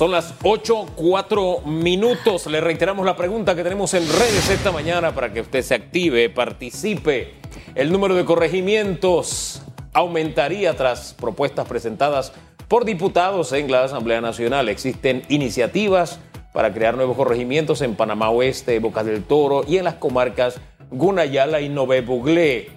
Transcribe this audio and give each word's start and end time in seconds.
Son 0.00 0.12
las 0.12 0.32
8, 0.44 0.92
4 0.96 1.60
minutos. 1.66 2.46
Le 2.46 2.62
reiteramos 2.62 3.04
la 3.04 3.16
pregunta 3.16 3.54
que 3.54 3.62
tenemos 3.62 3.92
en 3.92 4.08
redes 4.08 4.48
esta 4.48 4.72
mañana 4.72 5.14
para 5.14 5.30
que 5.30 5.42
usted 5.42 5.60
se 5.60 5.74
active, 5.74 6.30
participe. 6.30 7.34
El 7.74 7.92
número 7.92 8.14
de 8.14 8.24
corregimientos 8.24 9.60
aumentaría 9.92 10.74
tras 10.74 11.12
propuestas 11.12 11.68
presentadas 11.68 12.32
por 12.66 12.86
diputados 12.86 13.52
en 13.52 13.70
la 13.70 13.84
Asamblea 13.84 14.22
Nacional. 14.22 14.70
Existen 14.70 15.22
iniciativas 15.28 16.18
para 16.54 16.72
crear 16.72 16.96
nuevos 16.96 17.14
corregimientos 17.14 17.82
en 17.82 17.94
Panamá 17.94 18.30
Oeste, 18.30 18.78
Bocas 18.78 19.04
del 19.04 19.22
Toro 19.22 19.64
y 19.68 19.76
en 19.76 19.84
las 19.84 19.96
comarcas 19.96 20.62
Gunayala 20.90 21.60
y 21.60 21.68
Nové 21.68 22.00
Buglé. 22.00 22.70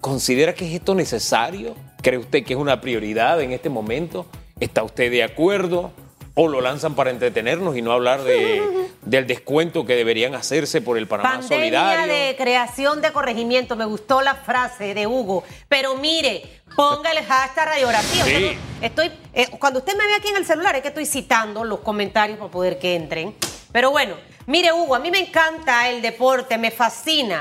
¿Considera 0.00 0.54
que 0.54 0.66
es 0.66 0.74
esto 0.74 0.96
necesario? 0.96 1.76
¿Cree 2.02 2.18
usted 2.18 2.42
que 2.42 2.54
es 2.54 2.58
una 2.58 2.80
prioridad 2.80 3.40
en 3.40 3.52
este 3.52 3.70
momento? 3.70 4.26
¿Está 4.58 4.82
usted 4.82 5.12
de 5.12 5.22
acuerdo? 5.22 5.92
¿O 6.36 6.48
lo 6.48 6.60
lanzan 6.60 6.94
para 6.94 7.10
entretenernos 7.10 7.76
y 7.76 7.82
no 7.82 7.92
hablar 7.92 8.22
de, 8.24 8.88
del 9.02 9.26
descuento 9.26 9.84
que 9.86 9.94
deberían 9.94 10.34
hacerse 10.34 10.80
por 10.80 10.98
el 10.98 11.06
Panamá 11.06 11.38
Pandemia 11.38 11.56
Solidario? 11.56 12.12
de 12.12 12.36
creación 12.36 13.00
de 13.00 13.12
corregimiento. 13.12 13.76
Me 13.76 13.84
gustó 13.84 14.20
la 14.20 14.34
frase 14.34 14.94
de 14.94 15.06
Hugo. 15.06 15.44
Pero 15.68 15.94
mire, 15.96 16.62
ponga 16.74 17.12
el 17.12 17.24
hashtag 17.24 17.66
radiografía. 17.66 18.24
Sí. 18.24 18.58
Estoy, 18.80 19.12
eh, 19.32 19.48
cuando 19.58 19.78
usted 19.78 19.96
me 19.96 20.06
ve 20.06 20.14
aquí 20.14 20.28
en 20.28 20.36
el 20.36 20.44
celular 20.44 20.74
es 20.74 20.82
que 20.82 20.88
estoy 20.88 21.06
citando 21.06 21.62
los 21.62 21.80
comentarios 21.80 22.38
para 22.38 22.50
poder 22.50 22.78
que 22.78 22.96
entren. 22.96 23.34
Pero 23.70 23.92
bueno, 23.92 24.16
mire 24.46 24.72
Hugo, 24.72 24.94
a 24.94 24.98
mí 24.98 25.10
me 25.10 25.20
encanta 25.20 25.88
el 25.88 26.02
deporte, 26.02 26.58
me 26.58 26.70
fascina. 26.72 27.40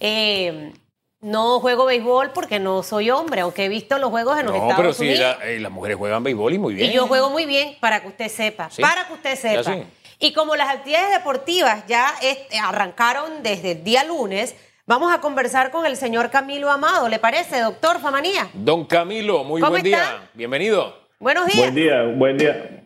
Eh, 0.00 0.72
no 1.20 1.58
juego 1.60 1.84
béisbol 1.86 2.30
porque 2.32 2.58
no 2.60 2.82
soy 2.82 3.10
hombre, 3.10 3.40
aunque 3.40 3.64
he 3.64 3.68
visto 3.68 3.98
los 3.98 4.10
juegos 4.10 4.38
en 4.38 4.46
los 4.46 4.54
No, 4.54 4.62
Estados 4.62 4.76
pero 4.76 4.92
sí, 4.92 5.04
Unidos. 5.08 5.36
la- 5.40 5.46
eh, 5.48 5.58
las 5.60 5.72
mujeres 5.72 5.96
juegan 5.96 6.22
béisbol 6.22 6.54
y 6.54 6.58
muy 6.58 6.74
bien. 6.74 6.90
Y 6.90 6.94
yo 6.94 7.06
juego 7.06 7.30
muy 7.30 7.44
bien, 7.44 7.76
para 7.80 8.00
que 8.00 8.08
usted 8.08 8.28
sepa. 8.28 8.70
Sí. 8.70 8.80
Para 8.82 9.06
que 9.06 9.12
usted 9.14 9.30
Ya 9.34 9.62
sepa. 9.64 9.74
sí. 9.74 9.82
Y 10.20 10.32
como 10.32 10.56
las 10.56 10.68
actividades 10.68 11.10
deportivas 11.12 11.84
ya 11.86 12.12
este, 12.22 12.58
arrancaron 12.58 13.42
desde 13.42 13.72
el 13.72 13.84
día 13.84 14.04
lunes, 14.04 14.54
vamos 14.86 15.12
a 15.12 15.20
conversar 15.20 15.70
con 15.70 15.86
el 15.86 15.96
señor 15.96 16.30
Camilo 16.30 16.70
Amado. 16.70 17.08
¿Le 17.08 17.18
parece, 17.18 17.60
doctor 17.60 18.00
Famanía? 18.00 18.48
Don 18.54 18.84
Camilo, 18.84 19.44
muy 19.44 19.60
¿Cómo 19.60 19.72
buen 19.72 19.86
está? 19.86 19.98
día. 19.98 20.30
Bienvenido. 20.34 20.96
Buenos 21.20 21.46
días. 21.46 21.58
Buen 21.58 21.74
día, 21.74 22.02
buen 22.16 22.38
día, 22.38 22.80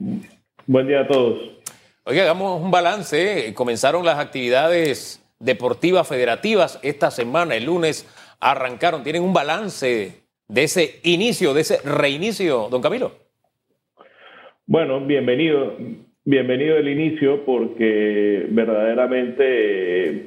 buen 0.67 0.87
día 0.89 1.01
a 1.01 1.07
todos. 1.07 1.39
Oiga, 2.05 2.23
hagamos 2.23 2.61
un 2.61 2.71
balance. 2.71 3.49
Eh, 3.49 3.55
Comenzaron 3.55 4.05
las 4.07 4.19
actividades 4.19 5.21
deportivas 5.39 6.07
federativas 6.09 6.79
esta 6.83 7.11
semana, 7.11 7.55
el 7.57 7.65
lunes 7.65 8.07
arrancaron. 8.43 9.03
¿Tienen 9.03 9.23
un 9.23 9.33
balance 9.33 10.13
de 10.49 10.63
ese 10.63 11.01
inicio, 11.05 11.55
de 11.55 11.63
ese 11.63 11.79
reinicio, 11.89 12.69
don 12.71 12.83
Camilo? 12.83 13.13
Bueno, 14.67 15.01
bienvenido, 15.01 15.77
bienvenido 16.25 16.77
el 16.77 16.89
inicio 16.89 17.45
porque 17.45 18.47
verdaderamente 18.51 19.45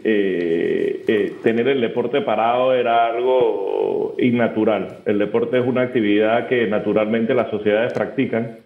eh, 0.04 1.04
eh, 1.08 1.34
tener 1.44 1.68
el 1.68 1.82
deporte 1.82 2.22
parado 2.22 2.74
era 2.74 3.06
algo 3.08 4.16
innatural. 4.18 5.00
El 5.06 5.20
deporte 5.20 5.60
es 5.60 5.66
una 5.66 5.82
actividad 5.82 6.48
que 6.48 6.66
naturalmente 6.68 7.36
las 7.36 7.52
sociedades 7.52 7.94
practican 7.94 8.60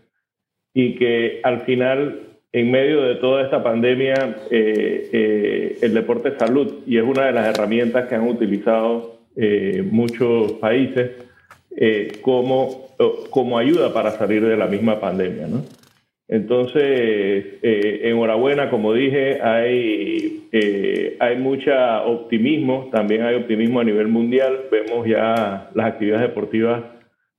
y 0.74 0.96
que 0.96 1.42
al 1.44 1.62
final, 1.62 2.22
en 2.52 2.72
medio 2.72 3.02
de 3.02 3.16
toda 3.16 3.44
esta 3.44 3.64
pandemia, 3.64 4.38
eh, 4.50 5.10
eh, 5.12 5.78
el 5.82 5.94
deporte 5.94 6.30
es 6.30 6.36
salud 6.38 6.84
y 6.86 6.98
es 6.98 7.04
una 7.04 7.26
de 7.26 7.34
las 7.34 7.48
herramientas 7.48 8.08
que 8.08 8.16
han 8.16 8.28
utilizado 8.28 9.19
eh, 9.42 9.84
muchos 9.90 10.54
países 10.54 11.12
eh, 11.78 12.20
como, 12.22 12.90
como 13.30 13.58
ayuda 13.58 13.94
para 13.94 14.12
salir 14.12 14.46
de 14.46 14.58
la 14.58 14.68
misma 14.68 15.00
pandemia. 15.00 15.48
¿no? 15.48 15.64
Entonces, 16.30 16.84
eh, 16.84 18.02
enhorabuena, 18.04 18.70
como 18.70 18.94
dije, 18.94 19.42
hay, 19.42 20.48
eh, 20.52 21.18
hay 21.20 21.38
mucha 21.38 22.04
optimismo, 22.04 22.90
también 22.92 23.24
hay 23.24 23.36
optimismo 23.36 23.80
a 23.80 23.84
nivel 23.84 24.10
mundial, 24.10 24.66
vemos 24.72 25.08
ya 25.08 25.72
las 25.74 25.88
actividades 25.88 26.28
deportivas, 26.28 26.84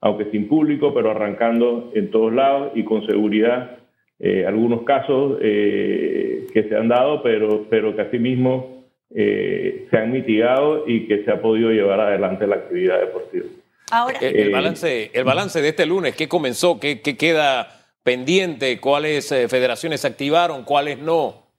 aunque 0.01 0.25
sin 0.33 0.49
público, 0.49 0.93
pero 0.93 1.13
arrancando 1.13 1.93
en 1.95 2.11
todos 2.11 2.33
lados 2.33 2.73
y 2.75 2.83
con 2.83 3.07
seguridad, 3.07 3.79
eh, 4.19 4.45
algunos 4.45 4.83
casos 4.83 5.39
eh, 5.41 6.47
que 6.53 6.65
se 6.65 6.75
han 6.75 6.89
dado, 6.89 7.23
pero, 7.23 7.67
pero 7.71 7.95
que 7.95 8.03
asimismo 8.03 8.87
eh, 9.15 9.70
se 9.91 9.97
han 9.99 10.13
mitigado 10.13 10.85
y 10.87 11.07
que 11.07 11.25
se 11.25 11.31
ha 11.31 11.41
podido 11.41 11.71
llevar 11.71 12.01
adelante 12.01 12.47
la 12.47 12.57
actividad 12.57 13.01
deportiva. 13.01 13.47
Ahora, 13.91 14.19
Eh, 14.21 14.33
El, 14.35 14.49
Eh, 14.49 14.53
balance, 14.53 15.11
el 15.13 15.25
balance 15.25 15.61
de 15.61 15.69
este 15.69 15.87
lunes, 15.87 16.15
¿qué 16.17 16.29
comenzó? 16.29 16.79
¿Qué, 16.79 17.01
qué 17.01 17.17
queda 17.17 17.69
pendiente? 18.05 18.79
¿Cuáles 18.81 19.31
eh, 19.33 19.49
federaciones 19.49 20.01
se 20.01 20.07
activaron? 20.09 20.65
¿Cuáles 20.65 20.99
no? 20.99 21.51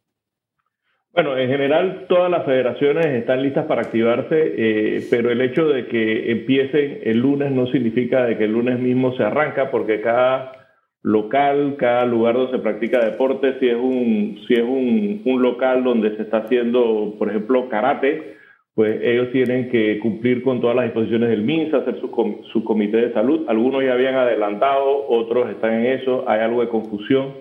Bueno, 1.13 1.37
en 1.37 1.49
general 1.49 2.05
todas 2.07 2.31
las 2.31 2.45
federaciones 2.45 3.05
están 3.07 3.43
listas 3.43 3.65
para 3.65 3.81
activarse, 3.81 4.53
eh, 4.57 5.05
pero 5.09 5.29
el 5.29 5.41
hecho 5.41 5.67
de 5.67 5.87
que 5.87 6.31
empiecen 6.31 7.01
el 7.03 7.17
lunes 7.17 7.51
no 7.51 7.67
significa 7.67 8.23
de 8.23 8.37
que 8.37 8.45
el 8.45 8.53
lunes 8.53 8.79
mismo 8.79 9.13
se 9.17 9.23
arranca, 9.23 9.69
porque 9.71 9.99
cada 9.99 10.60
local, 11.03 11.75
cada 11.78 12.06
lugar 12.06 12.35
donde 12.35 12.51
se 12.51 12.59
practica 12.59 13.03
deporte, 13.03 13.59
si 13.59 13.67
es 13.67 13.75
un, 13.75 14.39
si 14.47 14.53
es 14.53 14.62
un, 14.63 15.22
un 15.25 15.41
local 15.41 15.84
donde 15.84 16.16
se 16.16 16.23
está 16.23 16.38
haciendo, 16.39 17.16
por 17.17 17.29
ejemplo, 17.29 17.69
karate, 17.69 18.35
pues 18.73 19.01
ellos 19.03 19.31
tienen 19.31 19.69
que 19.69 20.00
cumplir 20.00 20.44
con 20.44 20.61
todas 20.61 20.75
las 20.75 20.85
disposiciones 20.85 21.29
del 21.29 21.41
MINSA, 21.41 21.78
hacer 21.78 22.00
su, 22.00 22.09
com- 22.09 22.41
su 22.53 22.63
comité 22.63 22.97
de 22.97 23.13
salud. 23.13 23.45
Algunos 23.47 23.84
ya 23.84 23.94
habían 23.94 24.16
adelantado, 24.16 25.07
otros 25.09 25.50
están 25.50 25.73
en 25.73 26.00
eso, 26.00 26.23
hay 26.28 26.40
algo 26.41 26.61
de 26.61 26.69
confusión. 26.69 27.34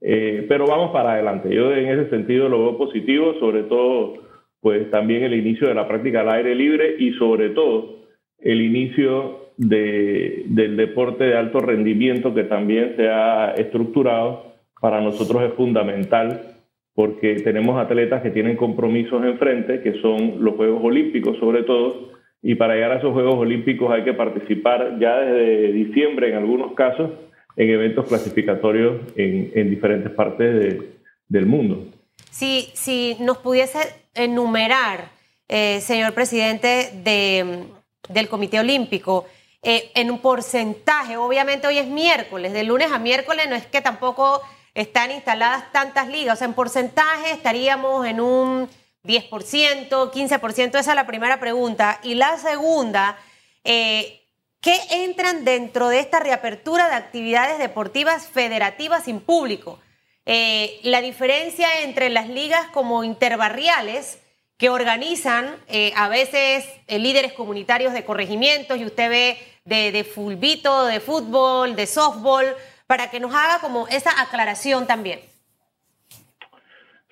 Eh, 0.00 0.44
pero 0.48 0.66
vamos 0.66 0.90
para 0.90 1.12
adelante. 1.12 1.54
Yo 1.54 1.72
en 1.72 1.86
ese 1.88 2.10
sentido 2.10 2.48
lo 2.48 2.58
veo 2.60 2.76
positivo, 2.76 3.34
sobre 3.38 3.62
todo, 3.62 4.14
pues 4.60 4.90
también 4.90 5.22
el 5.22 5.34
inicio 5.34 5.68
de 5.68 5.74
la 5.74 5.86
práctica 5.86 6.20
al 6.22 6.30
aire 6.30 6.54
libre 6.54 6.96
y 6.98 7.12
sobre 7.12 7.50
todo 7.50 8.00
el 8.40 8.60
inicio 8.60 9.43
de, 9.56 10.44
del 10.46 10.76
deporte 10.76 11.24
de 11.24 11.36
alto 11.36 11.60
rendimiento 11.60 12.34
que 12.34 12.44
también 12.44 12.94
se 12.96 13.08
ha 13.08 13.52
estructurado. 13.56 14.52
Para 14.80 15.00
nosotros 15.00 15.42
es 15.42 15.52
fundamental 15.54 16.56
porque 16.94 17.36
tenemos 17.36 17.80
atletas 17.80 18.22
que 18.22 18.30
tienen 18.30 18.56
compromisos 18.56 19.24
enfrente, 19.24 19.80
que 19.80 20.00
son 20.00 20.44
los 20.44 20.54
Juegos 20.54 20.80
Olímpicos 20.84 21.38
sobre 21.38 21.62
todo, 21.64 22.12
y 22.42 22.54
para 22.56 22.74
llegar 22.74 22.92
a 22.92 22.98
esos 22.98 23.12
Juegos 23.12 23.36
Olímpicos 23.36 23.90
hay 23.90 24.04
que 24.04 24.12
participar 24.12 24.98
ya 25.00 25.18
desde 25.18 25.72
diciembre 25.72 26.28
en 26.28 26.36
algunos 26.36 26.72
casos 26.74 27.10
en 27.56 27.70
eventos 27.70 28.06
clasificatorios 28.06 29.00
en, 29.16 29.50
en 29.54 29.70
diferentes 29.70 30.12
partes 30.12 30.54
de- 30.54 30.82
del 31.28 31.46
mundo. 31.46 31.86
si, 32.30 32.68
si 32.74 33.16
nos 33.20 33.38
pudiese 33.38 33.78
enumerar, 34.14 35.06
eh, 35.48 35.80
señor 35.80 36.12
presidente 36.12 36.90
de, 37.02 37.64
del 38.08 38.28
Comité 38.28 38.60
Olímpico, 38.60 39.24
eh, 39.66 39.90
en 39.94 40.10
un 40.10 40.18
porcentaje, 40.18 41.16
obviamente 41.16 41.66
hoy 41.66 41.78
es 41.78 41.86
miércoles, 41.86 42.52
de 42.52 42.64
lunes 42.64 42.92
a 42.92 42.98
miércoles 42.98 43.46
no 43.48 43.54
es 43.54 43.64
que 43.64 43.80
tampoco 43.80 44.42
están 44.74 45.10
instaladas 45.10 45.72
tantas 45.72 46.06
ligas, 46.08 46.34
o 46.34 46.36
sea, 46.36 46.46
en 46.46 46.52
porcentaje 46.52 47.30
estaríamos 47.30 48.06
en 48.06 48.20
un 48.20 48.68
10%, 49.04 49.88
15%, 49.88 50.78
esa 50.78 50.78
es 50.78 50.94
la 50.94 51.06
primera 51.06 51.40
pregunta. 51.40 51.98
Y 52.02 52.14
la 52.14 52.36
segunda, 52.36 53.16
eh, 53.64 54.20
¿qué 54.60 54.78
entran 54.90 55.46
dentro 55.46 55.88
de 55.88 56.00
esta 56.00 56.20
reapertura 56.20 56.90
de 56.90 56.96
actividades 56.96 57.58
deportivas 57.58 58.26
federativas 58.26 59.04
sin 59.04 59.20
público? 59.20 59.78
Eh, 60.26 60.78
la 60.82 61.00
diferencia 61.00 61.80
entre 61.80 62.10
las 62.10 62.28
ligas 62.28 62.66
como 62.74 63.02
interbarriales 63.02 64.18
que 64.58 64.68
organizan 64.68 65.56
a 65.96 66.08
veces 66.08 66.64
líderes 66.86 67.32
comunitarios 67.32 67.92
de 67.92 68.04
corregimientos 68.04 68.78
y 68.78 68.86
usted 68.86 69.10
ve 69.10 69.53
de, 69.64 69.92
de 69.92 70.04
de 70.04 71.00
fútbol, 71.00 71.74
de 71.74 71.86
softball, 71.86 72.44
para 72.86 73.10
que 73.10 73.18
nos 73.18 73.34
haga 73.34 73.60
como 73.60 73.88
esa 73.88 74.10
aclaración 74.20 74.86
también. 74.86 75.20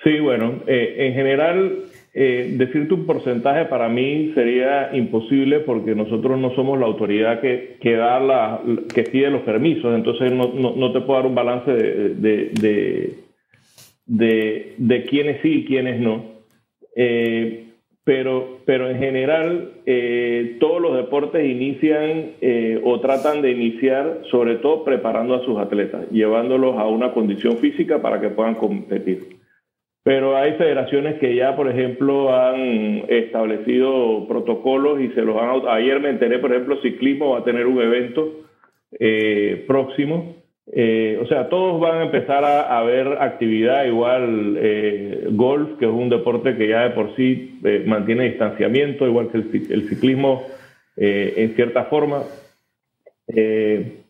Sí, 0.05 0.21
bueno, 0.21 0.63
eh, 0.67 0.97
en 0.99 1.15
general, 1.15 1.85
eh, 2.13 2.55
decirte 2.59 2.93
un 2.93 3.07
porcentaje 3.07 3.65
para 3.67 3.89
mí 3.89 4.33
sería 4.35 4.95
imposible 4.95 5.61
porque 5.61 5.95
nosotros 5.95 6.39
no 6.39 6.55
somos 6.55 6.79
la 6.79 6.87
autoridad 6.87 7.41
que, 7.41 7.79
que 7.81 7.95
da 7.95 8.21
la, 8.21 8.61
que 8.93 9.05
pide 9.05 9.31
los 9.31 9.43
permisos, 9.43 9.95
entonces 9.95 10.31
no, 10.31 10.53
no, 10.53 10.75
no 10.77 10.93
te 10.93 11.01
puedo 11.01 11.21
dar 11.21 11.29
un 11.29 11.35
balance 11.35 11.71
de, 11.71 13.17
de, 14.07 14.75
de 14.77 15.05
quiénes 15.07 15.41
sí 15.41 15.61
y 15.61 15.65
quiénes 15.65 16.01
no. 16.01 16.33
Eh, 16.97 17.72
pero, 18.05 18.59
pero 18.67 18.91
en 18.91 18.99
general, 18.99 19.75
eh, 19.87 20.57
todos 20.59 20.81
los 20.83 20.97
deportes 20.97 21.45
inician 21.45 22.33
eh, 22.41 22.81
o 22.83 23.01
tratan 23.01 23.43
de 23.43 23.53
iniciar, 23.53 24.23
sobre 24.31 24.57
todo 24.57 24.85
preparando 24.85 25.35
a 25.35 25.45
sus 25.45 25.59
atletas, 25.59 26.11
llevándolos 26.11 26.77
a 26.79 26.87
una 26.89 27.13
condición 27.13 27.59
física 27.59 28.03
para 28.03 28.21
que 28.21 28.31
puedan 28.31 28.57
competir. 28.57 29.41
Pero 30.05 30.37
hay 30.37 30.55
federaciones 30.55 31.21
que 31.21 31.37
ya, 31.37 31.55
por 31.55 31.69
ejemplo, 31.69 32.35
han 32.35 33.05
establecido 33.09 34.27
protocolos 34.27 35.01
y 35.01 35.11
se 35.11 35.23
los 35.23 35.37
han... 35.37 35.63
Ayer 35.69 36.01
me 36.01 36.11
enteré, 36.11 36.41
por 36.41 36.51
ejemplo, 36.51 36.83
Ciclismo 36.83 37.31
va 37.31 37.39
a 37.39 37.45
tener 37.45 37.67
un 37.67 37.81
evento 37.81 38.41
eh, 38.99 39.65
próximo 39.69 40.42
Eh, 40.71 41.19
o 41.21 41.27
sea, 41.27 41.49
todos 41.49 41.81
van 41.81 41.99
a 41.99 42.05
empezar 42.05 42.45
a, 42.45 42.81
ver 42.83 43.09
actividad, 43.21 43.85
igual 43.85 44.57
eh, 44.59 45.27
golf, 45.33 45.77
que 45.79 45.87
es 45.87 45.91
un 45.91 46.09
deporte 46.09 46.57
que 46.57 46.69
ya 46.69 46.83
de 46.83 46.91
por 46.91 47.17
sí 47.17 47.59
eh, 47.65 47.83
mantiene 47.87 48.29
distanciamiento, 48.29 49.07
igual 49.07 49.29
que 49.31 49.39
el, 49.39 49.89
ciclismo 49.89 50.47
en 50.97 51.55
cierta 51.55 51.85
forma. 51.85 52.23
y 53.29 54.01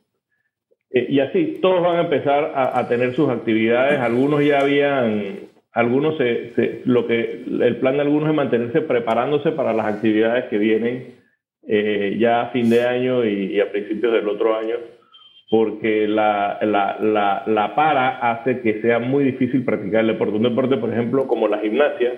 así, 1.20 1.58
todos 1.62 1.82
van 1.82 1.96
a 1.96 2.02
empezar 2.02 2.52
a, 2.54 2.86
tener 2.88 3.14
sus 3.14 3.30
actividades. 3.30 4.00
Algunos 4.00 4.44
ya 4.44 4.60
habían, 4.60 5.48
algunos 5.72 6.16
lo 6.84 7.06
que 7.06 7.44
el 7.46 7.76
plan 7.76 7.94
de 7.94 8.02
algunos 8.02 8.28
es 8.28 8.34
mantenerse 8.34 8.82
preparándose 8.82 9.52
para 9.52 9.72
las 9.72 9.86
actividades 9.86 10.46
que 10.46 10.58
vienen 10.58 11.14
ya 12.18 12.42
a 12.42 12.50
fin 12.50 12.68
de 12.68 12.82
año 12.82 13.24
y 13.24 13.60
a 13.60 13.70
principios 13.70 14.12
del 14.12 14.28
otro 14.28 14.56
año 14.56 14.74
porque 15.52 16.08
la, 16.08 16.58
la, 16.62 17.42
la, 17.46 17.74
para 17.74 18.32
hace 18.32 18.62
que 18.62 18.80
sea 18.80 18.98
muy 18.98 19.22
difícil 19.22 19.66
practicar 19.66 20.00
el 20.00 20.06
deporte. 20.06 20.36
Un 20.36 20.44
deporte, 20.44 20.78
por 20.78 20.90
ejemplo, 20.90 21.26
como 21.26 21.46
la 21.46 21.58
gimnasia, 21.58 22.14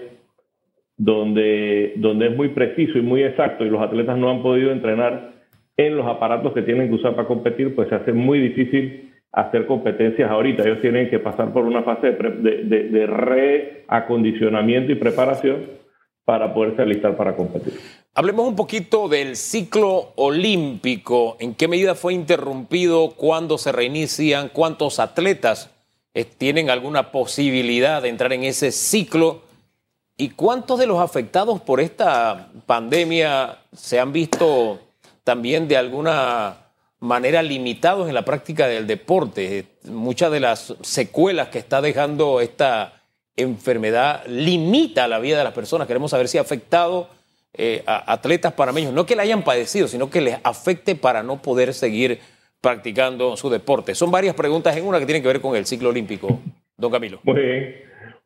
donde, 0.97 1.95
donde 1.97 2.29
es 2.29 2.37
muy 2.37 2.51
preciso 2.51 2.97
y 2.97 3.03
muy 3.03 3.25
exacto 3.25 3.65
y 3.65 3.71
los 3.71 3.83
atletas 3.83 4.17
no 4.17 4.31
han 4.31 4.41
podido 4.41 4.71
entrenar 4.71 5.33
en 5.77 5.97
los 5.97 6.07
aparatos 6.07 6.53
que 6.53 6.63
tienen 6.63 6.89
que 6.89 6.95
usar 6.95 7.17
para 7.17 7.27
competir, 7.27 7.75
pues 7.75 7.89
se 7.89 7.97
hace 7.97 8.13
muy 8.13 8.39
difícil 8.39 9.13
hacer 9.33 9.67
competencias 9.67 10.31
ahorita. 10.31 10.63
Ellos 10.63 10.81
tienen 10.81 11.11
que 11.11 11.19
pasar 11.19 11.53
por 11.53 11.65
una 11.65 11.83
fase 11.83 12.13
de, 12.13 12.63
de, 12.63 12.89
de 12.89 13.07
reacondicionamiento 13.09 14.93
y 14.93 14.95
preparación 14.95 15.57
para 16.25 16.55
poderse 16.55 16.83
alistar 16.83 17.17
para 17.17 17.35
competir. 17.35 17.73
Hablemos 18.17 18.47
un 18.47 18.55
poquito 18.55 19.09
del 19.09 19.37
ciclo 19.37 20.13
olímpico. 20.15 21.37
¿En 21.41 21.53
qué 21.57 21.67
medida 21.67 21.97
fue 21.97 22.15
interrumpido? 22.15 23.11
¿Cuándo 23.11 23.59
se 23.59 23.73
reinician? 23.73 24.51
¿Cuántos 24.51 25.01
atletas 25.01 25.71
eh, 26.15 26.25
tienen 26.25 26.71
alguna 26.71 27.11
posibilidad 27.11 28.01
de 28.01 28.11
entrar 28.11 28.33
en 28.33 28.45
ese 28.45 28.71
ciclo? 28.71 29.43
¿Y 30.17 30.31
cuántos 30.31 30.79
de 30.79 30.87
los 30.87 31.01
afectados 31.01 31.61
por 31.61 31.81
esta 31.81 32.51
pandemia 32.67 33.59
se 33.77 33.99
han 33.99 34.13
visto 34.13 34.79
también 35.25 35.67
de 35.67 35.77
alguna 35.77 36.69
manera 37.01 37.43
limitados 37.43 38.07
en 38.07 38.15
la 38.15 38.25
práctica 38.25 38.69
del 38.69 38.87
deporte? 38.87 39.67
Muchas 39.87 40.31
de 40.31 40.39
las 40.39 40.73
secuelas 40.83 41.49
que 41.49 41.59
está 41.59 41.81
dejando 41.81 42.41
esta 42.41 43.03
enfermedad 43.35 44.25
limita 44.29 45.09
la 45.09 45.19
vida 45.19 45.39
de 45.39 45.43
las 45.43 45.53
personas. 45.53 45.89
Queremos 45.89 46.13
saber 46.13 46.29
si 46.29 46.39
ha 46.39 46.43
afectado 46.43 47.09
eh, 47.57 47.83
a 47.87 48.13
atletas 48.13 48.53
panameños, 48.53 48.93
no 48.93 49.07
que 49.07 49.17
la 49.17 49.23
hayan 49.23 49.43
padecido, 49.43 49.89
sino 49.89 50.11
que 50.11 50.21
les 50.21 50.39
afecte 50.45 50.95
para 50.95 51.23
no 51.23 51.41
poder 51.41 51.73
seguir 51.73 52.19
practicando 52.61 53.37
su 53.37 53.51
deporte. 53.51 53.95
Son 53.95 54.11
varias 54.11 54.35
preguntas 54.35 54.77
en 54.77 54.85
una 54.85 54.99
que 54.99 55.07
tienen 55.07 55.23
que 55.23 55.29
ver 55.29 55.41
con 55.41 55.57
el 55.57 55.67
ciclo 55.67 55.91
olímpico, 55.91 56.41
don 56.77 56.91
Camilo. 56.91 57.21
Muy 57.23 57.41
bien, 57.41 57.77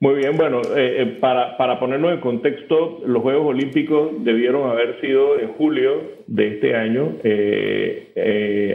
muy 0.01 0.15
bien. 0.15 0.37
Bueno, 0.37 0.61
eh, 0.77 1.03
eh, 1.03 1.07
para, 1.21 1.57
para 1.57 1.79
ponernos 1.79 2.13
en 2.13 2.21
contexto, 2.21 3.01
los 3.05 3.23
Juegos 3.23 3.47
Olímpicos 3.47 4.25
debieron 4.25 4.71
haber 4.71 5.01
sido 5.01 5.39
en 5.39 5.53
julio 5.55 6.03
de 6.27 6.55
este 6.55 6.75
año, 6.77 7.17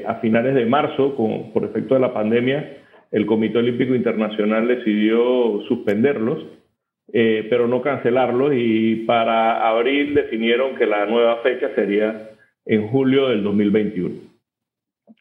a 0.08 0.16
finales 0.16 0.56
de 0.56 0.66
marzo, 0.66 1.16
con, 1.16 1.52
por 1.54 1.64
efecto 1.64 1.94
de 1.96 2.02
la 2.02 2.14
pandemia 2.14 2.80
el 3.14 3.28
Comité 3.28 3.60
Olímpico 3.60 3.94
Internacional 3.94 4.68
decidió 4.68 5.62
suspenderlos, 5.68 6.40
eh, 7.12 7.46
pero 7.50 7.68
no 7.68 7.82
cancelarlos 7.82 8.54
y 8.56 9.04
para 9.06 9.68
abril 9.68 10.14
definieron 10.14 10.76
que 10.76 10.86
la 10.86 11.06
nueva 11.06 11.38
fecha 11.38 11.74
sería 11.76 12.30
en 12.66 12.88
julio 12.88 13.28
del 13.30 13.44
2021. 13.44 14.16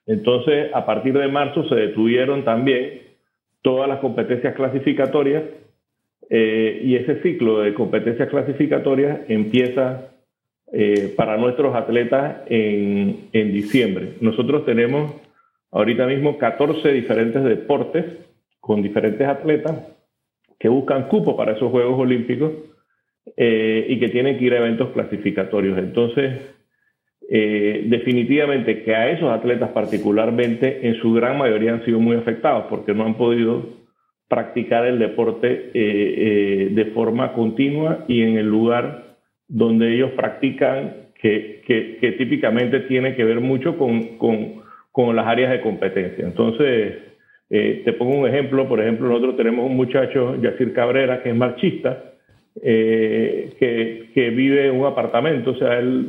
Entonces, 0.06 0.70
a 0.74 0.86
partir 0.86 1.12
de 1.18 1.28
marzo 1.28 1.68
se 1.68 1.74
detuvieron 1.74 2.44
también 2.44 3.02
todas 3.62 3.88
las 3.88 3.98
competencias 4.00 4.54
clasificatorias 4.54 5.44
eh, 6.30 6.80
y 6.84 6.96
ese 6.96 7.20
ciclo 7.22 7.60
de 7.60 7.74
competencias 7.74 8.28
clasificatorias 8.28 9.20
empieza 9.28 10.12
eh, 10.72 11.12
para 11.16 11.36
nuestros 11.36 11.74
atletas 11.74 12.38
en, 12.46 13.28
en 13.32 13.52
diciembre. 13.52 14.14
Nosotros 14.20 14.64
tenemos 14.64 15.14
ahorita 15.70 16.06
mismo 16.06 16.38
14 16.38 16.92
diferentes 16.92 17.42
deportes 17.44 18.04
con 18.60 18.82
diferentes 18.82 19.26
atletas 19.26 19.76
que 20.62 20.68
buscan 20.68 21.08
cupo 21.08 21.36
para 21.36 21.54
esos 21.54 21.72
Juegos 21.72 21.98
Olímpicos 21.98 22.52
eh, 23.36 23.84
y 23.88 23.98
que 23.98 24.10
tienen 24.10 24.38
que 24.38 24.44
ir 24.44 24.54
a 24.54 24.58
eventos 24.58 24.90
clasificatorios. 24.90 25.76
Entonces, 25.76 26.54
eh, 27.28 27.82
definitivamente 27.86 28.84
que 28.84 28.94
a 28.94 29.10
esos 29.10 29.28
atletas 29.28 29.70
particularmente, 29.70 30.86
en 30.86 30.94
su 31.00 31.12
gran 31.14 31.36
mayoría 31.36 31.72
han 31.72 31.84
sido 31.84 31.98
muy 31.98 32.16
afectados 32.16 32.66
porque 32.70 32.94
no 32.94 33.04
han 33.04 33.16
podido 33.16 33.70
practicar 34.28 34.86
el 34.86 35.00
deporte 35.00 35.72
eh, 35.74 36.68
de 36.70 36.84
forma 36.92 37.32
continua 37.32 38.04
y 38.06 38.22
en 38.22 38.36
el 38.36 38.46
lugar 38.46 39.16
donde 39.48 39.92
ellos 39.92 40.12
practican, 40.12 41.08
que, 41.20 41.62
que, 41.66 42.12
típicamente 42.12 42.80
tiene 42.80 43.16
que 43.16 43.24
ver 43.24 43.40
mucho 43.40 43.76
con, 43.76 44.16
con 44.16 44.62
con 44.92 45.16
las 45.16 45.26
áreas 45.26 45.50
de 45.50 45.62
competencia. 45.62 46.24
Entonces, 46.24 46.98
eh, 47.54 47.82
te 47.84 47.92
pongo 47.92 48.16
un 48.16 48.26
ejemplo, 48.26 48.66
por 48.66 48.80
ejemplo, 48.80 49.08
nosotros 49.08 49.36
tenemos 49.36 49.66
un 49.66 49.76
muchacho, 49.76 50.40
Yacir 50.40 50.72
Cabrera, 50.72 51.22
que 51.22 51.28
es 51.28 51.36
marchista, 51.36 52.02
eh, 52.62 53.50
que, 54.14 54.30
vive 54.30 54.68
en 54.68 54.76
un 54.80 54.86
apartamento, 54.86 55.50
o 55.50 55.54
sea, 55.56 55.78
él, 55.78 56.06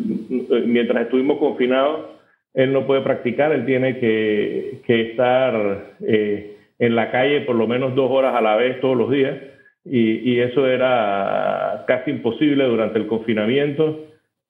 mientras 0.66 1.04
estuvimos 1.04 1.40
confinados, 1.40 2.06
él 2.54 2.72
no 2.72 2.88
puede 2.88 3.02
practicar, 3.02 3.52
él 3.52 3.66
tiene 3.66 4.00
que, 4.00 4.82
estar 4.88 5.96
eh, 6.08 6.56
en 6.80 6.96
la 6.96 7.12
calle 7.12 7.42
por 7.42 7.58
lo 7.58 7.68
menos 7.68 7.94
dos 7.94 8.10
horas 8.10 8.34
a 8.36 8.42
la 8.42 8.56
vez 8.56 8.80
todos 8.80 8.96
los 8.96 9.12
días, 9.12 9.38
y, 9.84 10.32
y 10.32 10.40
eso 10.40 10.66
era 10.66 11.84
casi 11.88 12.12
imposible 12.12 12.64
durante 12.64 13.00
el 13.00 13.08
confinamiento 13.08 14.08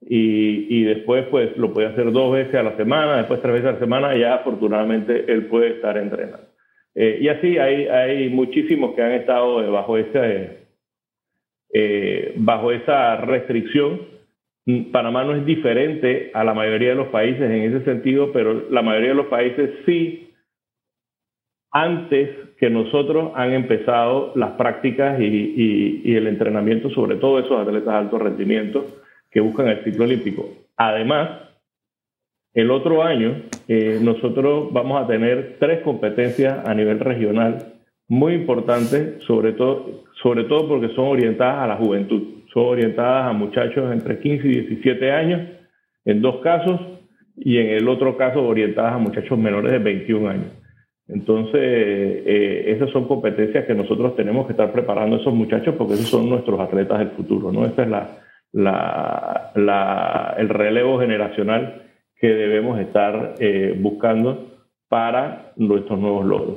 y, 0.07 0.83
después 0.83 1.25
pues 1.31 1.57
lo 1.57 1.73
puede 1.73 1.87
hacer 1.87 2.11
dos 2.11 2.33
veces 2.33 2.53
a 2.53 2.63
la 2.63 2.77
semana, 2.77 3.17
después 3.17 3.41
tres 3.41 3.53
veces 3.53 3.69
a 3.69 3.73
la 3.73 3.79
semana, 3.79 4.15
ya 4.15 4.35
afortunadamente 4.35 5.25
él 5.31 5.47
puede 5.47 5.69
estar 5.69 5.97
entrenando. 5.97 6.52
Eh, 6.95 7.19
y 7.21 7.27
así 7.27 7.57
hay, 7.57 7.87
hay 7.87 8.29
muchísimos 8.29 8.95
que 8.95 9.01
han 9.01 9.13
estado 9.13 9.71
bajo, 9.71 9.97
ese, 9.97 10.67
eh, 11.73 12.33
bajo 12.37 12.71
esa 12.71 13.17
restricción. 13.17 14.01
Panamá 14.91 15.23
no 15.23 15.35
es 15.35 15.45
diferente 15.45 16.31
a 16.33 16.43
la 16.43 16.53
mayoría 16.53 16.89
de 16.89 16.95
los 16.95 17.07
países 17.07 17.41
en 17.41 17.73
ese 17.73 17.83
sentido, 17.83 18.31
pero 18.31 18.69
la 18.69 18.81
mayoría 18.81 19.09
de 19.09 19.15
los 19.15 19.27
países 19.27 19.71
sí, 19.85 20.31
antes 21.71 22.29
que 22.59 22.69
nosotros 22.69 23.31
han 23.35 23.51
empezado 23.51 24.31
las 24.35 24.51
prácticas 24.51 25.19
y, 25.19 26.01
y 26.05 26.15
el 26.15 26.27
entrenamiento, 26.27 26.89
sobre 26.91 27.17
todo 27.17 27.39
esos 27.39 27.59
atletas 27.59 27.93
de 27.93 27.99
alto 27.99 28.19
rendimiento 28.19 28.85
que 29.31 29.41
buscan 29.41 29.67
el 29.67 29.83
ciclo 29.83 30.05
olímpico. 30.05 30.47
Además, 30.77 31.52
el 32.53 32.71
otro 32.71 33.03
año 33.03 33.43
eh, 33.67 33.99
nosotros 34.01 34.71
vamos 34.71 35.01
a 35.01 35.07
tener 35.07 35.57
tres 35.59 35.81
competencias 35.81 36.67
a 36.67 36.73
nivel 36.73 36.99
regional 36.99 37.73
muy 38.07 38.33
importantes, 38.33 39.23
sobre 39.23 39.53
todo, 39.53 40.03
sobre 40.21 40.43
todo 40.43 40.67
porque 40.67 40.93
son 40.93 41.07
orientadas 41.07 41.63
a 41.63 41.67
la 41.67 41.77
juventud, 41.77 42.43
son 42.53 42.65
orientadas 42.65 43.27
a 43.29 43.33
muchachos 43.33 43.91
entre 43.91 44.19
15 44.19 44.47
y 44.47 44.51
17 44.51 45.11
años, 45.11 45.41
en 46.05 46.21
dos 46.21 46.41
casos, 46.41 46.79
y 47.35 47.57
en 47.57 47.69
el 47.69 47.87
otro 47.87 48.15
caso 48.17 48.45
orientadas 48.45 48.93
a 48.93 48.97
muchachos 48.97 49.37
menores 49.37 49.71
de 49.71 49.79
21 49.79 50.29
años. 50.29 50.51
Entonces, 51.07 51.59
eh, 51.61 52.65
esas 52.67 52.91
son 52.91 53.07
competencias 53.07 53.65
que 53.65 53.73
nosotros 53.73 54.15
tenemos 54.15 54.45
que 54.45 54.53
estar 54.53 54.71
preparando 54.71 55.15
a 55.15 55.19
esos 55.19 55.33
muchachos 55.33 55.75
porque 55.77 55.95
esos 55.95 56.09
son 56.09 56.29
nuestros 56.29 56.59
atletas 56.59 56.99
del 56.99 57.09
futuro, 57.09 57.51
¿no? 57.51 57.65
Esa 57.65 57.83
es 57.83 57.89
la, 57.89 58.09
la, 58.51 59.51
la, 59.55 60.35
el 60.37 60.49
relevo 60.49 60.99
generacional 60.99 61.83
que 62.23 62.29
debemos 62.29 62.79
estar 62.79 63.35
eh, 63.39 63.75
buscando 63.77 64.65
para 64.87 65.51
nuestros 65.57 65.99
nuevos 65.99 66.25
logros. 66.25 66.55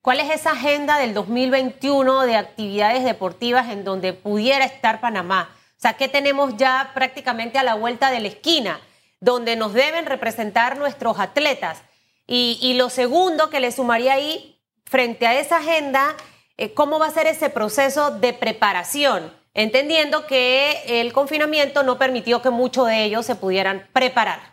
¿Cuál 0.00 0.20
es 0.20 0.30
esa 0.30 0.52
agenda 0.52 0.96
del 0.96 1.12
2021 1.12 2.20
de 2.20 2.36
actividades 2.36 3.02
deportivas 3.02 3.68
en 3.72 3.82
donde 3.82 4.12
pudiera 4.12 4.64
estar 4.64 5.00
Panamá? 5.00 5.50
O 5.70 5.80
sea, 5.80 5.94
¿qué 5.94 6.06
tenemos 6.06 6.56
ya 6.56 6.92
prácticamente 6.94 7.58
a 7.58 7.64
la 7.64 7.74
vuelta 7.74 8.12
de 8.12 8.20
la 8.20 8.28
esquina, 8.28 8.78
donde 9.18 9.56
nos 9.56 9.72
deben 9.72 10.06
representar 10.06 10.76
nuestros 10.76 11.18
atletas? 11.18 11.82
Y, 12.28 12.60
y 12.62 12.74
lo 12.74 12.88
segundo 12.88 13.50
que 13.50 13.58
le 13.58 13.72
sumaría 13.72 14.12
ahí, 14.12 14.60
frente 14.84 15.26
a 15.26 15.36
esa 15.36 15.56
agenda, 15.56 16.14
eh, 16.56 16.74
¿cómo 16.74 17.00
va 17.00 17.06
a 17.06 17.10
ser 17.10 17.26
ese 17.26 17.50
proceso 17.50 18.12
de 18.20 18.32
preparación? 18.34 19.32
entendiendo 19.54 20.26
que 20.26 21.02
el 21.02 21.12
confinamiento 21.12 21.82
no 21.82 21.98
permitió 21.98 22.40
que 22.40 22.48
muchos 22.48 22.86
de 22.86 23.04
ellos 23.04 23.26
se 23.26 23.34
pudieran 23.34 23.86
preparar. 23.92 24.51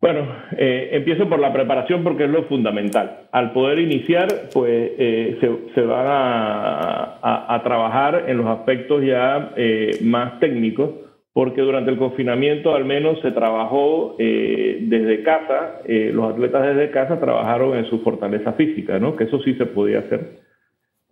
Bueno, 0.00 0.26
eh, 0.56 0.90
empiezo 0.92 1.28
por 1.28 1.38
la 1.38 1.52
preparación 1.52 2.02
porque 2.02 2.24
es 2.24 2.30
lo 2.30 2.44
fundamental. 2.44 3.28
Al 3.32 3.52
poder 3.52 3.78
iniciar, 3.80 4.28
pues 4.52 4.92
eh, 4.98 5.38
se, 5.74 5.82
van 5.82 6.06
a, 6.08 7.60
trabajar 7.62 8.24
en 8.28 8.38
los 8.38 8.46
aspectos 8.46 9.04
ya 9.04 9.52
eh, 9.56 9.98
más 10.02 10.40
técnicos, 10.40 10.90
porque 11.32 11.60
durante 11.60 11.90
el 11.90 11.98
confinamiento 11.98 12.74
al 12.74 12.84
menos 12.84 13.20
se 13.20 13.30
trabajó 13.30 14.16
eh, 14.18 14.78
desde 14.82 15.22
casa, 15.22 15.80
eh, 15.86 16.10
los 16.12 16.32
atletas 16.32 16.74
desde 16.74 16.90
casa 16.90 17.20
trabajaron 17.20 17.76
en 17.76 17.84
su 17.86 18.00
fortaleza 18.00 18.54
física, 18.54 18.98
¿no? 18.98 19.16
que 19.16 19.24
eso 19.24 19.40
sí 19.40 19.54
se 19.54 19.66
podía 19.66 20.00
hacer. 20.00 20.40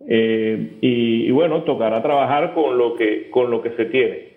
Eh, 0.07 0.77
y, 0.81 1.29
bueno, 1.31 1.63
tocará 1.63 2.01
trabajar 2.01 2.53
con 2.53 2.77
lo 2.77 2.95
que, 2.95 3.29
con 3.29 3.51
lo 3.51 3.61
que 3.61 3.71
se 3.71 3.85
tiene, 3.85 4.28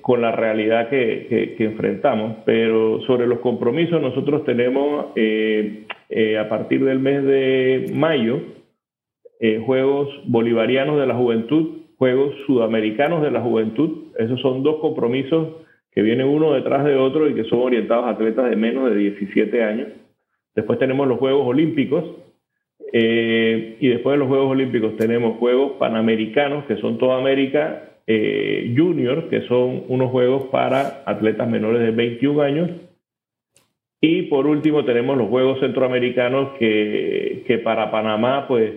con 0.00 0.20
la 0.20 0.32
realidad 0.32 0.88
que, 0.88 1.54
que, 1.56 1.64
enfrentamos, 1.64 2.38
pero 2.44 3.00
sobre 3.02 3.26
los 3.26 3.38
compromisos 3.38 4.00
nosotros 4.00 4.44
tenemos 4.44 5.06
a 5.06 6.48
partir 6.48 6.84
del 6.84 6.98
mes 6.98 7.22
de 7.24 7.90
mayo 7.94 8.40
Juegos 9.64 10.08
Bolivarianos 10.26 10.98
de 10.98 11.06
la 11.06 11.14
Juventud 11.14 11.78
Juegos 11.98 12.32
Sudamericanos 12.46 13.22
de 13.22 13.32
la 13.32 13.40
Juventud. 13.40 14.12
Esos 14.16 14.40
son 14.40 14.62
dos 14.62 14.76
compromisos 14.80 15.48
que 15.90 16.02
vienen 16.02 16.28
uno 16.28 16.52
detrás 16.52 16.84
de 16.84 16.94
otro 16.94 17.28
y 17.28 17.34
que 17.34 17.44
son 17.44 17.58
orientados 17.58 18.06
a 18.06 18.10
atletas 18.10 18.48
de 18.48 18.56
menos 18.56 18.88
de 18.88 18.96
17 18.96 19.64
años. 19.64 19.88
Después 20.54 20.78
tenemos 20.78 21.08
los 21.08 21.18
Juegos 21.18 21.46
Olímpicos 21.46 22.04
eh, 22.92 23.76
y 23.80 23.88
después 23.88 24.14
de 24.14 24.18
los 24.18 24.28
Juegos 24.28 24.52
Olímpicos 24.52 24.96
tenemos 24.96 25.38
Juegos 25.38 25.72
Panamericanos, 25.72 26.64
que 26.66 26.76
son 26.76 26.98
toda 26.98 27.18
América 27.18 27.90
eh, 28.10 28.74
Junior, 28.74 29.28
que 29.28 29.42
son 29.42 29.84
unos 29.88 30.10
Juegos 30.10 30.44
para 30.50 31.02
atletas 31.04 31.46
menores 31.46 31.82
de 31.82 31.90
21 31.90 32.42
años. 32.42 32.70
Y 34.00 34.22
por 34.22 34.46
último 34.46 34.84
tenemos 34.86 35.18
los 35.18 35.28
Juegos 35.28 35.60
Centroamericanos 35.60 36.56
que, 36.58 37.44
que 37.46 37.58
para 37.58 37.90
Panamá, 37.90 38.48
pues 38.48 38.70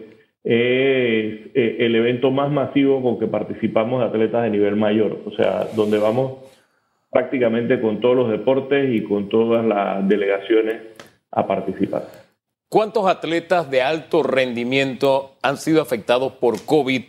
es 0.43 0.53
eh, 0.53 1.77
el 1.79 1.95
evento 1.95 2.29
más 2.29 2.51
masivo 2.51 3.01
con 3.01 3.19
que 3.19 3.27
participamos 3.27 4.01
de 4.01 4.07
atletas 4.07 4.43
de 4.43 4.49
nivel 4.49 4.75
mayor, 4.75 5.19
o 5.25 5.31
sea, 5.31 5.67
donde 5.75 5.97
vamos 5.97 6.33
prácticamente 7.09 7.79
con 7.79 8.01
todos 8.01 8.17
los 8.17 8.29
deportes 8.31 8.93
y 8.93 9.03
con 9.03 9.29
todas 9.29 9.63
las 9.63 10.05
delegaciones 10.07 10.81
a 11.31 11.47
participar. 11.47 12.03
¿Cuántos 12.67 13.07
atletas 13.07 13.69
de 13.71 13.81
alto 13.81 14.23
rendimiento 14.23 15.35
han 15.41 15.55
sido 15.57 15.81
afectados 15.81 16.33
por 16.33 16.65
COVID? 16.65 17.03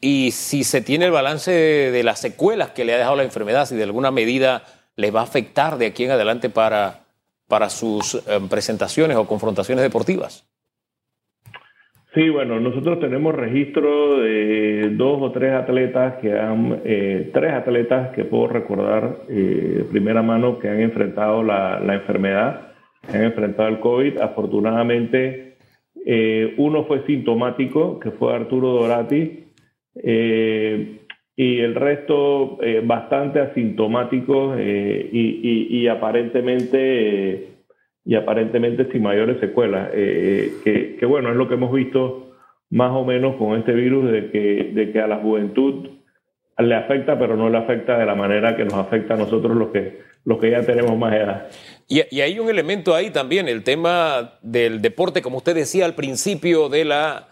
Y 0.00 0.30
si 0.30 0.64
se 0.64 0.80
tiene 0.80 1.06
el 1.06 1.10
balance 1.10 1.50
de, 1.50 2.02
las 2.02 2.20
secuelas 2.20 2.70
que 2.70 2.84
le 2.84 2.94
ha 2.94 2.98
dejado 2.98 3.16
la 3.16 3.24
enfermedad, 3.24 3.66
si 3.66 3.74
de 3.74 3.82
alguna 3.82 4.10
medida 4.10 4.62
les 4.96 5.14
va 5.14 5.20
a 5.20 5.24
afectar 5.24 5.78
de 5.78 5.86
aquí 5.86 6.04
en 6.04 6.12
adelante 6.12 6.50
para, 6.50 7.00
para 7.48 7.68
sus 7.68 8.14
eh, 8.14 8.40
presentaciones 8.48 9.16
o 9.16 9.26
confrontaciones 9.26 9.82
deportivas. 9.82 10.48
Sí, 12.14 12.30
bueno, 12.30 12.58
nosotros 12.58 13.00
tenemos 13.00 13.34
registro 13.34 14.20
de 14.20 14.90
dos 14.92 15.20
o 15.20 15.30
tres 15.30 15.52
atletas 15.52 16.14
que 16.22 16.32
han, 16.32 16.80
eh, 16.84 17.30
tres 17.34 17.52
atletas 17.52 18.08
que 18.14 18.24
puedo 18.24 18.48
recordar 18.48 19.18
eh, 19.28 19.74
de 19.76 19.84
primera 19.84 20.22
mano 20.22 20.58
que 20.58 20.68
han 20.68 20.80
enfrentado 20.80 21.42
la, 21.42 21.78
enfermedad, 21.94 22.72
que 23.08 23.16
han 23.16 23.24
enfrentado 23.24 23.68
el 23.68 23.78
COVID. 23.78 24.20
Afortunadamente, 24.20 25.58
eh, 26.06 26.54
uno 26.56 26.84
fue 26.86 27.04
sintomático, 27.04 28.00
que 28.00 28.10
fue 28.10 28.34
Arturo 28.34 28.68
Dorati, 28.68 29.44
y 30.04 31.60
el 31.60 31.74
resto 31.74 32.58
bastante 32.84 33.40
asintomáticos 33.40 34.58
y, 34.60 35.86
aparentemente 35.88 37.58
y 38.08 38.14
aparentemente 38.14 38.90
sin 38.90 39.02
mayores 39.02 39.38
secuelas, 39.38 39.90
eh, 39.92 40.54
que, 40.64 40.96
que, 40.96 41.04
bueno, 41.04 41.28
es 41.28 41.36
lo 41.36 41.46
que 41.46 41.54
hemos 41.56 41.70
visto 41.70 42.32
más 42.70 42.90
o 42.92 43.04
menos 43.04 43.36
con 43.36 43.58
este 43.58 43.72
virus, 43.72 44.10
de 44.10 44.30
que, 44.30 44.70
de 44.72 44.92
que 44.92 44.98
a 44.98 45.06
la 45.06 45.18
juventud 45.18 45.90
le 46.56 46.74
afecta, 46.74 47.18
pero 47.18 47.36
no 47.36 47.50
le 47.50 47.58
afecta 47.58 47.98
de 47.98 48.06
la 48.06 48.14
manera 48.14 48.56
que 48.56 48.64
nos 48.64 48.72
afecta 48.72 49.12
a 49.12 49.18
nosotros 49.18 49.54
los 49.54 49.68
que, 49.68 50.00
los 50.24 50.38
que 50.38 50.50
ya 50.50 50.62
tenemos 50.62 50.96
más 50.96 51.12
edad. 51.12 51.48
Y, 51.86 52.00
y 52.10 52.22
hay 52.22 52.38
un 52.38 52.48
elemento 52.48 52.94
ahí 52.94 53.10
también, 53.10 53.46
el 53.46 53.62
tema 53.62 54.38
del 54.40 54.80
deporte, 54.80 55.20
como 55.20 55.36
usted 55.36 55.54
decía 55.54 55.84
al 55.84 55.94
principio 55.94 56.70
de 56.70 56.86
la, 56.86 57.28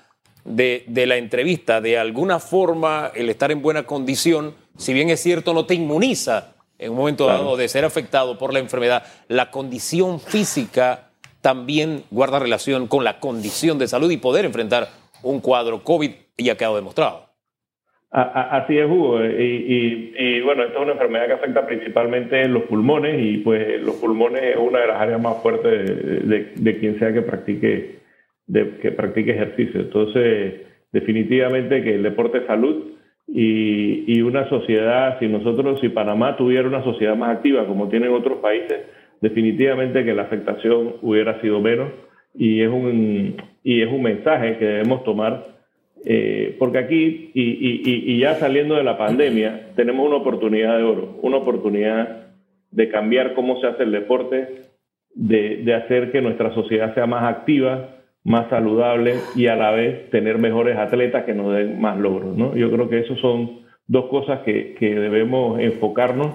de, 0.47 0.85
de 0.87 1.07
la 1.07 1.17
entrevista, 1.17 1.81
de 1.81 1.99
alguna 1.99 2.39
forma 2.39 3.11
el 3.15 3.29
estar 3.29 3.51
en 3.51 3.63
buena 3.63 3.85
condición, 3.85 4.55
si 4.77 4.95
bien 4.95 5.11
es 5.11 5.21
cierto, 5.21 5.53
no 5.53 5.67
te 5.67 5.75
inmuniza 5.75 6.55
en 6.79 6.91
un 6.91 6.99
momento 6.99 7.27
dado 7.27 7.57
de 7.57 7.69
ser 7.69 7.85
afectado 7.85 8.39
por 8.39 8.53
la 8.53 8.59
enfermedad, 8.59 9.05
la 9.29 9.51
condición 9.51 10.21
física 10.21 11.11
también 11.41 12.03
guarda 12.11 12.39
relación 12.39 12.87
con 12.87 13.05
la 13.05 13.21
condición 13.21 13.79
de 13.79 13.87
salud 13.89 14.11
y 14.11 14.17
poder 14.17 14.45
enfrentar 14.45 14.89
un 15.23 15.41
cuadro 15.41 15.83
COVID 15.83 16.11
y 16.37 16.51
ha 16.51 16.57
quedado 16.57 16.77
demostrado. 16.77 17.27
Así 18.11 18.79
es, 18.79 18.87
Hugo. 18.87 19.23
Y, 19.25 20.41
bueno, 20.41 20.63
esta 20.63 20.79
es 20.79 20.83
una 20.83 20.93
enfermedad 20.93 21.27
que 21.27 21.33
afecta 21.35 21.67
principalmente 21.67 22.43
en 22.43 22.55
los 22.55 22.63
pulmones 22.63 23.21
y 23.21 23.39
pues 23.39 23.81
los 23.83 23.97
pulmones 23.97 24.43
es 24.43 24.57
una 24.57 24.81
de 24.81 24.87
las 24.87 25.01
áreas 25.01 25.21
más 25.21 25.43
fuertes 25.43 26.27
de, 26.27 26.79
quien 26.79 26.99
sea 26.99 27.13
que 27.13 27.23
practique, 27.23 27.99
que 28.53 28.93
practique 28.93 29.33
ejercicio. 29.33 29.81
Entonces, 29.81 30.63
definitivamente 30.93 31.83
que 31.83 31.95
el 31.95 32.03
deporte 32.03 32.39
es 32.39 32.47
salud 32.47 32.93
y, 33.29 34.21
una 34.23 34.49
sociedad, 34.49 35.19
si 35.19 35.27
nosotros, 35.29 35.81
si 35.81 35.89
Panamá 35.89 36.37
tuviera 36.37 36.69
una 36.69 36.85
sociedad 36.85 37.17
más 37.17 37.37
activa 37.37 37.67
como 37.67 37.89
tienen 37.89 38.13
otros 38.13 38.39
países, 38.39 38.83
definitivamente 39.21 40.05
que 40.05 40.15
la 40.15 40.23
afectación 40.23 40.95
hubiera 41.03 41.41
sido 41.41 41.61
menos 41.61 41.91
y 42.35 42.61
es 42.61 42.69
un, 42.69 43.37
y 43.65 43.83
es 43.83 43.89
un 43.89 44.03
mensaje 44.03 44.59
que 44.59 44.65
debemos 44.65 45.05
tomar 45.05 45.57
eh, 46.05 46.55
porque 46.61 46.79
aquí, 46.79 47.33
y, 47.35 48.13
y, 48.15 48.19
ya 48.21 48.35
saliendo 48.35 48.77
de 48.77 48.85
la 48.85 48.97
pandemia, 48.97 49.73
tenemos 49.75 50.07
una 50.07 50.17
oportunidad 50.17 50.77
de 50.77 50.85
oro, 50.85 51.19
una 51.23 51.39
oportunidad 51.39 52.29
de 52.71 52.89
cambiar 52.91 53.35
cómo 53.35 53.61
se 53.61 53.67
hace 53.67 53.83
el 53.83 53.91
deporte, 53.91 54.67
de, 55.15 55.63
de 55.65 55.75
hacer 55.75 56.13
que 56.13 56.21
nuestra 56.21 56.55
sociedad 56.55 56.95
sea 56.95 57.07
más 57.07 57.25
activa, 57.25 57.96
más 58.27 58.51
saludable 58.51 59.21
y 59.37 59.47
a 59.47 59.55
la 59.55 59.71
vez 59.71 60.11
tener 60.11 60.39
mejores 60.39 60.77
atletas 60.77 61.25
que 61.25 61.33
nos 61.33 61.55
den 61.55 61.81
más 61.81 61.97
logros. 61.97 62.37
¿no? 62.37 62.57
Yo 62.57 62.71
creo 62.73 62.89
que 62.89 62.99
eso 62.99 63.17
son 63.17 63.61
dos 63.87 64.07
cosas 64.07 64.41
que, 64.41 64.75
que 64.75 64.97
debemos 64.97 65.61
enfocarnos. 65.61 66.35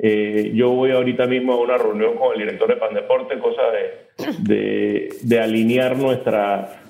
Eh, 0.00 0.52
yo 0.54 0.70
voy 0.70 0.92
ahorita 0.92 1.26
mismo 1.26 1.54
a 1.54 1.60
una 1.60 1.76
reunión 1.76 2.14
con 2.16 2.34
el 2.34 2.38
director 2.38 2.68
de 2.68 2.76
Pandeporte, 2.76 3.38
cosa 3.40 3.62
de, 3.72 4.54
de, 4.54 5.08
de 5.22 5.40
alinear 5.40 5.98
nuestra, 5.98 6.82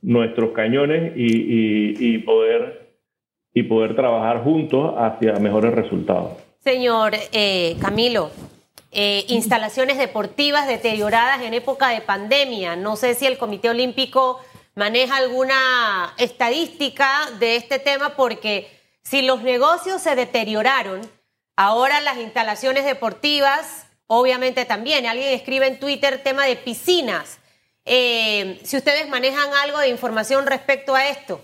nuestros 0.00 0.52
cañones 0.52 1.12
y, 1.14 1.26
y, 1.26 2.14
y, 2.14 2.18
poder, 2.18 2.94
y 3.52 3.62
poder 3.64 3.94
trabajar 3.94 4.42
juntos 4.42 4.94
hacia 4.96 5.34
mejores 5.34 5.74
resultados. 5.74 6.32
Señor 6.60 7.12
eh, 7.32 7.76
Camilo, 7.78 8.30
eh, 8.94 9.24
instalaciones 9.28 9.96
deportivas 9.96 10.66
deterioradas 10.66 11.40
en 11.40 11.54
época 11.54 11.88
de 11.88 12.02
pandemia. 12.02 12.76
No 12.76 12.96
sé 12.96 13.14
si 13.14 13.26
el 13.26 13.38
Comité 13.38 13.70
Olímpico 13.70 14.38
maneja 14.74 15.16
alguna 15.16 16.14
estadística 16.18 17.10
de 17.38 17.56
este 17.56 17.78
tema 17.78 18.16
porque 18.16 18.70
si 19.02 19.22
los 19.22 19.42
negocios 19.42 20.02
se 20.02 20.14
deterioraron, 20.14 21.00
ahora 21.56 22.02
las 22.02 22.18
instalaciones 22.18 22.84
deportivas, 22.84 23.86
obviamente 24.06 24.66
también. 24.66 25.06
Alguien 25.06 25.32
escribe 25.32 25.66
en 25.66 25.80
Twitter 25.80 26.22
tema 26.22 26.44
de 26.44 26.56
piscinas. 26.56 27.38
Eh, 27.86 28.60
si 28.62 28.76
ustedes 28.76 29.08
manejan 29.08 29.54
algo 29.62 29.78
de 29.78 29.88
información 29.88 30.46
respecto 30.46 30.94
a 30.94 31.08
esto. 31.08 31.42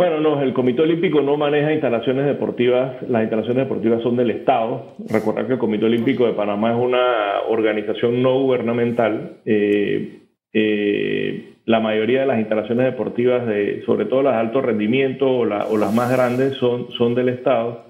Bueno, 0.00 0.18
no, 0.18 0.40
el 0.40 0.54
Comité 0.54 0.80
Olímpico 0.80 1.20
no 1.20 1.36
maneja 1.36 1.74
instalaciones 1.74 2.24
deportivas, 2.24 3.02
las 3.06 3.20
instalaciones 3.20 3.64
deportivas 3.64 4.02
son 4.02 4.16
del 4.16 4.30
Estado. 4.30 4.94
Recordar 5.10 5.46
que 5.46 5.52
el 5.52 5.58
Comité 5.58 5.84
Olímpico 5.84 6.24
de 6.24 6.32
Panamá 6.32 6.70
es 6.70 6.78
una 6.78 7.42
organización 7.50 8.22
no 8.22 8.40
gubernamental. 8.40 9.40
Eh, 9.44 10.22
eh, 10.54 11.52
la 11.66 11.80
mayoría 11.80 12.20
de 12.20 12.26
las 12.28 12.38
instalaciones 12.38 12.86
deportivas, 12.86 13.46
de, 13.46 13.82
sobre 13.84 14.06
todo 14.06 14.22
las 14.22 14.36
de 14.36 14.40
alto 14.40 14.62
rendimiento 14.62 15.30
o, 15.30 15.44
las 15.44 15.94
más 15.94 16.10
grandes, 16.10 16.54
son, 16.54 16.90
son 16.92 17.14
del 17.14 17.28
Estado. 17.28 17.84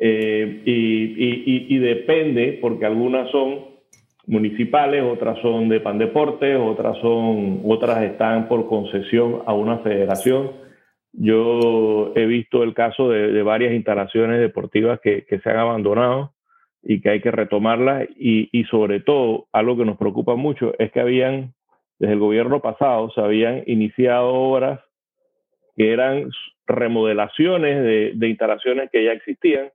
Eh, 0.00 0.62
y, 0.64 1.78
depende, 1.80 2.58
porque 2.62 2.86
algunas 2.86 3.30
son 3.30 3.58
municipales, 4.26 5.04
otras 5.04 5.38
son 5.40 5.68
de 5.68 5.80
Pandeportes, 5.80 6.56
otras, 6.58 6.96
son, 7.02 7.60
otras 7.66 8.04
están 8.04 8.48
por 8.48 8.66
concesión 8.66 9.42
a 9.44 9.52
una 9.52 9.80
federación. 9.80 10.64
Yo 11.18 12.12
he 12.14 12.26
visto 12.26 12.62
el 12.62 12.74
caso 12.74 13.08
de, 13.08 13.42
varias 13.42 13.72
instalaciones 13.72 14.38
deportivas 14.38 15.00
que, 15.00 15.24
se 15.42 15.50
han 15.50 15.56
abandonado 15.56 16.34
y 16.82 17.00
que 17.00 17.08
hay 17.08 17.20
que 17.22 17.30
retomarlas 17.30 18.06
y, 18.18 18.64
sobre 18.70 19.00
todo 19.00 19.46
algo 19.52 19.78
que 19.78 19.86
nos 19.86 19.96
preocupa 19.96 20.36
mucho 20.36 20.74
es 20.78 20.92
que 20.92 21.00
habían, 21.00 21.54
desde 21.98 22.14
el 22.14 22.20
gobierno 22.20 22.60
pasado, 22.60 23.10
se 23.12 23.22
habían 23.22 23.62
iniciado 23.66 24.28
obras 24.28 24.80
que 25.74 25.90
eran 25.92 26.28
remodelaciones 26.66 27.82
de, 28.18 28.28
instalaciones 28.28 28.90
que 28.90 29.04
ya 29.04 29.12
existían 29.12 29.70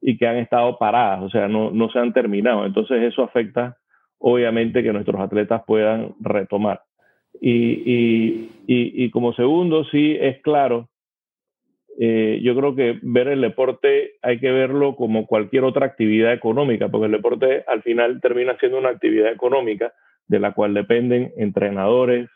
y 0.00 0.18
que 0.18 0.26
han 0.26 0.36
estado 0.36 0.76
paradas, 0.78 1.22
o 1.22 1.30
sea, 1.30 1.48
no, 1.48 1.70
no 1.70 1.88
se 1.90 2.00
han 2.00 2.12
terminado. 2.12 2.66
Entonces 2.66 3.02
eso 3.02 3.22
afecta 3.22 3.78
obviamente 4.18 4.82
que 4.82 4.92
nuestros 4.92 5.20
atletas 5.20 5.62
puedan 5.66 6.14
retomar. 6.20 6.82
Y, 7.40 7.50
y, 7.50 8.50
y, 8.66 9.10
como 9.10 9.32
segundo, 9.32 9.84
sí 9.86 10.16
es 10.20 10.40
claro 10.42 10.88
eh, 11.98 12.40
yo 12.42 12.56
creo 12.56 12.74
que 12.74 12.98
ver 13.02 13.28
el 13.28 13.42
deporte 13.42 14.12
hay 14.22 14.38
que 14.38 14.50
verlo 14.50 14.96
como 14.96 15.26
cualquier 15.26 15.64
otra 15.64 15.86
actividad 15.86 16.32
económica, 16.32 16.88
porque 16.88 17.06
el 17.06 17.12
deporte 17.12 17.64
al 17.66 17.82
final 17.82 18.20
termina 18.20 18.56
siendo 18.58 18.78
una 18.78 18.88
actividad 18.88 19.30
económica 19.30 19.92
de 20.26 20.40
la 20.40 20.52
cual 20.52 20.72
dependen 20.72 21.32
entrenadores, 21.36 22.30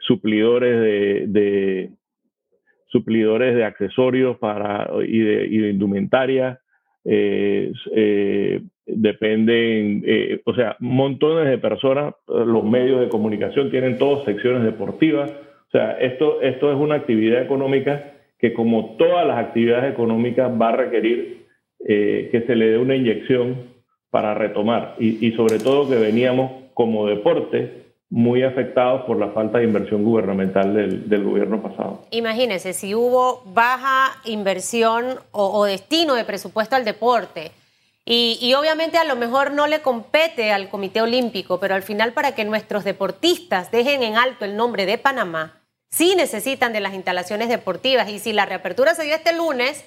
suplidores 0.00 1.32
de, 1.32 1.90
suplidores 2.88 3.54
de 3.54 3.64
accesorios 3.64 4.36
para, 4.38 4.90
y, 5.06 5.18
de, 5.20 5.70
indumentaria, 5.70 6.60
eh, 7.04 7.72
eh, 7.94 8.62
dependen, 8.88 10.04
o 10.44 10.54
sea, 10.54 10.76
montones 10.80 11.48
de 11.48 11.58
personas, 11.58 12.14
los 12.26 12.64
medios 12.64 13.00
de 13.00 13.08
comunicación 13.08 13.70
tienen 13.70 13.98
todas 13.98 14.24
secciones 14.24 14.64
deportivas, 14.64 15.30
o 15.30 15.70
sea, 15.70 15.92
esto, 15.98 16.40
esto 16.40 16.72
es 16.72 16.78
una 16.78 16.94
actividad 16.96 17.42
económica 17.42 18.12
que 18.38 18.54
como 18.54 18.96
todas 18.96 19.26
las 19.26 19.38
actividades 19.38 19.92
económicas 19.92 20.50
va 20.60 20.70
a 20.70 20.76
requerir 20.76 21.46
eh, 21.86 22.28
que 22.32 22.42
se 22.42 22.56
le 22.56 22.70
dé 22.70 22.78
una 22.78 22.96
inyección 22.96 23.78
para 24.10 24.34
retomar 24.34 24.96
y, 24.98 25.30
sobre 25.32 25.58
todo 25.58 25.88
que 25.88 25.96
veníamos 25.96 26.50
como 26.72 27.06
deporte 27.06 27.84
muy 28.10 28.42
afectados 28.42 29.02
por 29.02 29.18
la 29.18 29.28
falta 29.28 29.58
de 29.58 29.64
inversión 29.64 30.02
gubernamental 30.02 30.72
del, 30.74 31.24
gobierno 31.24 31.60
pasado. 31.60 32.04
Imagínese, 32.10 32.72
si 32.72 32.94
hubo 32.94 33.42
baja 33.52 34.18
inversión 34.24 35.04
o, 35.30 35.64
destino 35.66 36.14
de 36.14 36.24
presupuesto 36.24 36.74
al 36.74 36.86
deporte, 36.86 37.50
y, 38.10 38.54
obviamente 38.54 38.96
a 38.96 39.04
lo 39.04 39.16
mejor 39.16 39.50
no 39.50 39.66
le 39.66 39.82
compete 39.82 40.50
al 40.50 40.70
Comité 40.70 41.02
Olímpico, 41.02 41.60
pero 41.60 41.74
al 41.74 41.82
final 41.82 42.14
para 42.14 42.34
que 42.34 42.46
nuestros 42.46 42.82
deportistas 42.82 43.70
dejen 43.70 44.02
en 44.02 44.16
alto 44.16 44.46
el 44.46 44.56
nombre 44.56 44.86
de 44.86 44.96
Panamá, 44.96 45.60
sí 45.90 46.14
necesitan 46.16 46.72
de 46.72 46.80
las 46.80 46.94
instalaciones 46.94 47.50
deportivas 47.50 48.08
y 48.08 48.18
si 48.18 48.32
la 48.32 48.46
reapertura 48.46 48.94
se 48.94 49.02
dio 49.02 49.14
este 49.14 49.34
lunes 49.34 49.84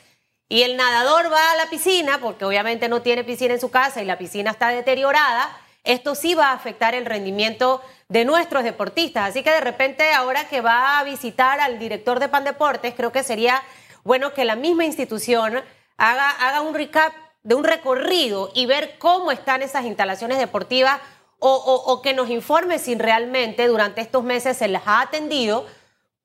y 0.49 0.61
el 0.61 0.77
nadador 0.77 1.33
va 1.33 1.51
a 1.51 1.55
la 1.55 1.71
piscina, 1.71 2.19
porque 2.21 2.45
obviamente 2.45 2.89
no 2.89 3.01
tiene 3.01 3.23
piscina 3.23 3.55
en 3.55 3.59
su 3.59 3.71
casa 3.71 4.03
y 4.03 4.05
la 4.05 4.19
piscina 4.19 4.51
está 4.51 4.67
deteriorada, 4.67 5.57
esto 5.83 6.13
sí 6.13 6.35
va 6.35 6.49
a 6.49 6.53
afectar 6.53 6.93
el 6.93 7.07
rendimiento 7.07 7.81
de 8.07 8.23
nuestros 8.23 8.63
deportistas. 8.63 9.31
Así 9.31 9.41
que 9.41 9.49
de 9.49 9.61
repente 9.61 10.13
ahora 10.13 10.47
que 10.47 10.61
va 10.61 10.99
a 10.99 11.03
visitar 11.03 11.59
al 11.59 11.79
director 11.79 12.19
de 12.19 12.29
Pan 12.29 12.43
Deportes, 12.43 12.93
creo 12.95 13.11
que 13.11 13.23
sería 13.23 13.63
bueno 14.03 14.31
que 14.35 14.45
la 14.45 14.55
misma 14.55 14.85
institución 14.85 15.59
haga, 15.97 16.29
haga 16.29 16.61
un 16.61 16.75
recap 16.75 17.13
de 17.43 17.55
un 17.55 17.63
recorrido 17.63 18.51
y 18.53 18.65
ver 18.65 18.97
cómo 18.99 19.31
están 19.31 19.61
esas 19.61 19.85
instalaciones 19.85 20.37
deportivas 20.37 20.99
o, 21.39 21.53
o 21.53 22.01
que 22.01 22.13
nos 22.13 22.29
informe 22.29 22.77
si 22.77 22.95
realmente 22.95 23.67
durante 23.67 24.01
estos 24.01 24.23
meses 24.23 24.57
se 24.57 24.67
les 24.67 24.81
ha 24.85 25.01
atendido 25.01 25.65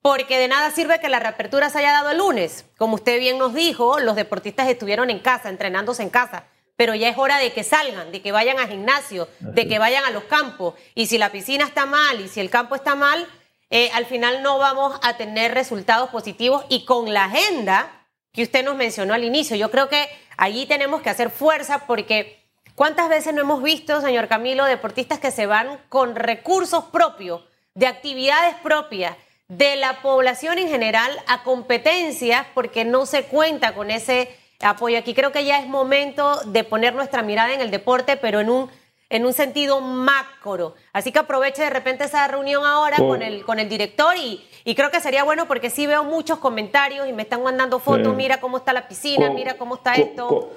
porque 0.07 0.39
de 0.39 0.47
nada 0.47 0.71
sirve 0.71 1.01
que 1.01 1.09
la 1.09 1.19
reapertura 1.19 1.69
se 1.69 1.81
haya 1.81 1.91
dado 1.91 2.11
el 2.11 2.19
lunes. 2.19 2.65
Como 2.79 2.95
usted 2.95 3.19
bien 3.19 3.39
nos 3.39 3.55
dijo, 3.55 3.99
los 3.99 4.15
deportistas 4.15 4.69
estuvieron 4.69 5.11
en 5.11 5.19
casa, 5.19 5.49
entrenándose 5.49 6.05
en 6.05 6.11
casa, 6.11 6.45
pero 6.77 6.95
ya 6.95 7.09
es 7.09 7.19
hora 7.19 7.39
de 7.39 7.53
que 7.53 7.65
salgan, 7.65 8.13
de 8.13 8.23
que 8.23 8.31
vayan 8.31 8.61
al 8.61 8.69
gimnasio, 8.69 9.29
de 9.41 9.67
que 9.67 9.81
vayan 9.81 10.05
a 10.05 10.11
los 10.11 10.23
campos. 10.23 10.75
Y 10.95 11.07
si 11.07 11.19
la 11.19 11.33
piscina 11.33 11.65
está 11.65 11.87
mal 11.87 12.21
y 12.21 12.29
si 12.29 12.39
el 12.39 12.51
campo 12.51 12.77
está 12.77 12.95
mal, 12.95 13.27
eh, 13.69 13.91
al 13.95 14.07
final 14.07 14.45
no 14.45 14.59
vamos 14.59 14.97
a 15.03 15.17
tener 15.17 15.55
resultados 15.55 16.11
positivos 16.11 16.65
y 16.69 16.85
con 16.85 17.13
la 17.13 17.25
agenda 17.25 18.07
que 18.33 18.45
usted 18.45 18.65
nos 18.65 18.77
mencionó 18.77 19.13
al 19.13 19.25
inicio, 19.25 19.57
yo 19.57 19.73
creo 19.73 19.89
que 19.89 20.09
allí 20.37 20.67
tenemos 20.67 21.03
que 21.03 21.11
hacer 21.11 21.31
fuerza 21.31 21.87
porque 21.87 22.43
¿cuántas 22.75 23.09
veces 23.09 23.35
no 23.35 23.43
hemos 23.43 23.63
visto, 23.63 24.01
señor 24.01 24.29
Camilo, 24.29 24.65
deportistas 24.65 25.19
que 25.19 25.31
se 25.31 25.47
van 25.47 25.79
con 25.89 26.15
recursos 26.17 26.85
propios, 26.85 27.43
de 27.75 27.87
actividades 27.87 28.55
propias? 28.63 29.17
de 29.49 29.77
la 29.77 30.03
población 30.03 30.59
en 30.59 30.69
general 30.69 31.11
a 31.29 31.43
competencias 31.43 32.47
porque 32.55 32.85
no 32.85 33.07
se 33.07 33.25
cuenta 33.25 33.75
con 33.75 33.91
ese 33.91 34.37
apoyo. 34.61 34.99
Aquí 34.99 35.15
creo 35.15 35.33
que 35.33 35.45
ya 35.45 35.61
es 35.61 35.69
momento 35.69 36.41
de 36.47 36.65
poner 36.65 36.95
nuestra 36.95 37.23
mirada 37.23 37.55
en 37.55 37.61
el 37.61 37.71
deporte, 37.71 38.17
pero 38.17 38.41
en 38.41 38.51
un, 38.51 38.71
en 39.09 39.25
un 39.25 39.33
sentido 39.33 39.81
macro. 39.81 40.75
Así 40.93 41.13
que 41.13 41.21
aproveche 41.21 41.63
de 41.63 41.71
repente 41.71 42.05
esa 42.05 42.27
reunión 42.27 42.65
ahora 42.65 42.97
con, 42.97 43.23
el, 43.23 43.45
con 43.45 43.61
el 43.61 43.69
director 43.69 44.17
y, 44.17 44.45
y, 44.67 44.75
creo 44.75 44.91
que 44.91 45.01
sería 45.01 45.25
bueno 45.25 45.47
porque 45.47 45.71
sí 45.71 45.87
veo 45.87 46.05
muchos 46.05 46.39
comentarios 46.39 47.09
y 47.09 47.13
me 47.13 47.23
están 47.23 47.43
mandando 47.43 47.79
fotos, 47.79 48.15
mira 48.15 48.41
cómo 48.41 48.59
está 48.59 48.73
la 48.73 48.89
piscina, 48.89 49.31
mira 49.31 49.57
cómo 49.57 49.77
está 49.77 49.95
esto. 49.95 50.51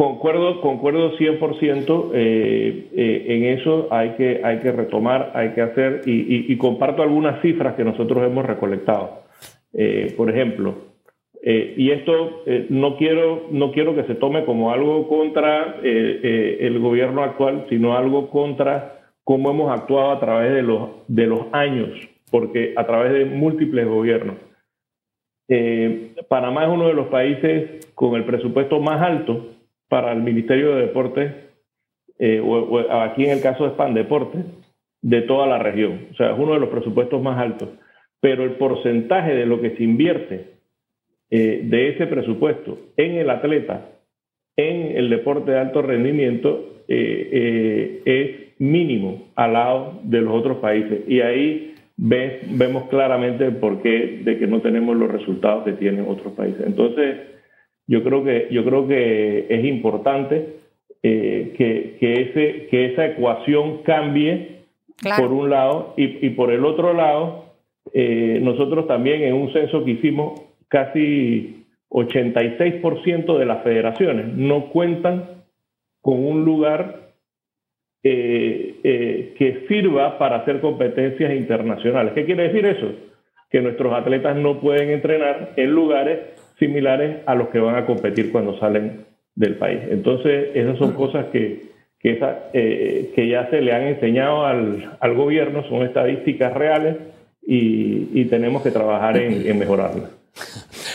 Concuerdo, 0.00 0.62
concuerdo 0.62 1.18
100%, 1.18 2.12
eh, 2.14 2.88
eh, 2.96 3.24
en 3.28 3.44
eso 3.58 3.88
hay 3.90 4.12
que, 4.12 4.40
hay 4.42 4.58
que 4.60 4.72
retomar, 4.72 5.32
hay 5.34 5.50
que 5.50 5.60
hacer, 5.60 6.00
y, 6.06 6.56
comparto 6.56 7.02
algunas 7.02 7.42
cifras 7.42 7.74
que 7.74 7.84
nosotros 7.84 8.24
hemos 8.24 8.46
recolectado. 8.46 9.24
Eh, 9.74 10.14
por 10.16 10.30
ejemplo, 10.30 10.76
eh, 11.42 11.74
y 11.76 11.90
esto 11.90 12.44
no, 12.70 12.96
quiero, 12.96 13.48
no 13.50 13.72
quiero 13.72 13.94
que 13.94 14.04
se 14.04 14.14
tome 14.14 14.46
como 14.46 14.72
algo 14.72 15.06
contra 15.06 15.80
el 15.82 16.78
gobierno 16.78 17.22
actual, 17.22 17.66
sino 17.68 17.94
algo 17.94 18.30
contra 18.30 19.02
cómo 19.22 19.50
hemos 19.50 19.70
actuado 19.70 20.12
a 20.12 20.20
través 20.20 20.54
de 20.54 20.62
los, 20.62 20.88
de 21.08 21.26
los 21.26 21.40
años, 21.52 21.90
porque 22.30 22.74
a 22.76 22.86
través 22.86 23.12
de 23.12 23.24
múltiples 23.24 23.86
gobiernos. 23.86 24.36
Panamá 26.28 26.64
es 26.64 26.70
uno 26.70 26.86
de 26.86 26.94
los 26.94 27.08
países 27.08 27.92
con 27.94 28.14
el 28.14 28.24
presupuesto 28.24 28.80
más 28.80 29.02
alto 29.02 29.48
para 29.90 30.12
el 30.12 30.22
Ministerio 30.22 30.74
de 30.74 30.82
Deportes, 30.82 31.32
eh, 32.18 32.40
o, 32.40 32.78
aquí 33.02 33.24
en 33.24 33.32
el 33.32 33.42
caso 33.42 33.64
de 33.64 33.70
Span 33.70 33.92
Deportes, 33.92 34.42
de 35.02 35.22
toda 35.22 35.46
la 35.46 35.58
región. 35.58 36.06
O 36.12 36.14
sea, 36.14 36.32
es 36.32 36.38
uno 36.38 36.54
de 36.54 36.60
los 36.60 36.68
presupuestos 36.68 37.20
más 37.20 37.38
altos. 37.38 37.68
Pero 38.20 38.44
el 38.44 38.52
porcentaje 38.52 39.34
de 39.34 39.46
lo 39.46 39.60
que 39.60 39.76
se 39.76 39.82
invierte 39.82 40.46
eh, 41.30 41.62
de 41.64 41.88
ese 41.88 42.06
presupuesto 42.06 42.78
en 42.96 43.16
el 43.16 43.30
atleta, 43.30 43.88
en 44.56 44.96
el 44.96 45.10
deporte 45.10 45.50
de 45.50 45.58
alto 45.58 45.82
rendimiento, 45.82 46.84
eh, 46.86 48.02
es 48.04 48.60
mínimo 48.60 49.30
al 49.34 49.54
lado 49.54 50.00
de 50.04 50.20
los 50.20 50.34
otros 50.34 50.58
países. 50.58 51.00
Y 51.08 51.20
ahí 51.22 51.74
vemos 52.02 52.84
claramente 52.88 53.44
el 53.44 53.56
porqué 53.56 54.20
de 54.24 54.38
que 54.38 54.46
no 54.46 54.60
tenemos 54.60 54.96
los 54.96 55.10
resultados 55.10 55.64
que 55.64 55.72
tienen 55.72 56.06
otros 56.08 56.32
países. 56.32 56.66
Entonces, 56.66 57.16
yo 57.86 58.02
creo 58.02 58.24
que, 58.24 58.48
yo 58.50 58.64
creo 58.64 58.88
que 58.88 59.46
es 59.50 59.64
importante 59.64 60.56
eh, 61.02 61.54
que, 61.58 61.96
que, 62.00 62.22
ese, 62.22 62.66
que 62.68 62.86
esa 62.86 63.06
ecuación 63.06 63.82
cambie 63.82 64.60
por 65.16 65.32
un 65.32 65.50
lado 65.50 65.94
y, 65.96 66.26
y, 66.26 66.30
por 66.30 66.50
el 66.50 66.64
otro 66.64 66.94
lado, 66.94 67.46
eh, 67.92 68.38
nosotros 68.42 68.86
también 68.86 69.22
en 69.22 69.34
un 69.34 69.52
censo 69.52 69.84
que 69.84 69.92
hicimos, 69.92 70.40
casi 70.68 71.64
86% 71.90 73.38
de 73.38 73.44
las 73.44 73.62
federaciones 73.62 74.26
no 74.28 74.70
cuentan 74.70 75.42
con 76.00 76.24
un 76.24 76.44
lugar 76.44 77.09
eh, 78.02 79.34
que 79.36 79.64
sirva 79.68 80.18
para 80.18 80.36
hacer 80.36 80.60
competencias 80.60 81.34
internacionales. 81.34 82.12
¿Qué 82.14 82.24
quiere 82.24 82.44
decir 82.44 82.64
eso? 82.66 82.92
Que 83.50 83.60
nuestros 83.60 83.92
atletas 83.92 84.36
no 84.36 84.60
pueden 84.60 84.90
entrenar 84.90 85.52
en 85.56 85.70
lugares 85.72 86.20
similares 86.58 87.18
a 87.26 87.34
los 87.34 87.48
que 87.48 87.58
van 87.58 87.76
a 87.76 87.86
competir 87.86 88.30
cuando 88.32 88.58
salen 88.58 89.04
del 89.34 89.56
país. 89.56 89.80
Entonces, 89.90 90.50
esas 90.54 90.78
son 90.78 90.92
cosas 90.92 91.26
que, 91.26 91.70
que, 91.98 92.18
eh, 92.52 93.12
que 93.14 93.28
ya 93.28 93.48
se 93.50 93.60
le 93.60 93.72
han 93.72 93.82
enseñado 93.82 94.46
al, 94.46 94.96
al 95.00 95.14
gobierno, 95.14 95.62
son 95.68 95.82
estadísticas 95.82 96.54
reales 96.54 96.96
y, 97.46 98.24
tenemos 98.26 98.62
que 98.62 98.70
trabajar 98.70 99.16
en, 99.16 99.58
mejorarlas. 99.58 100.10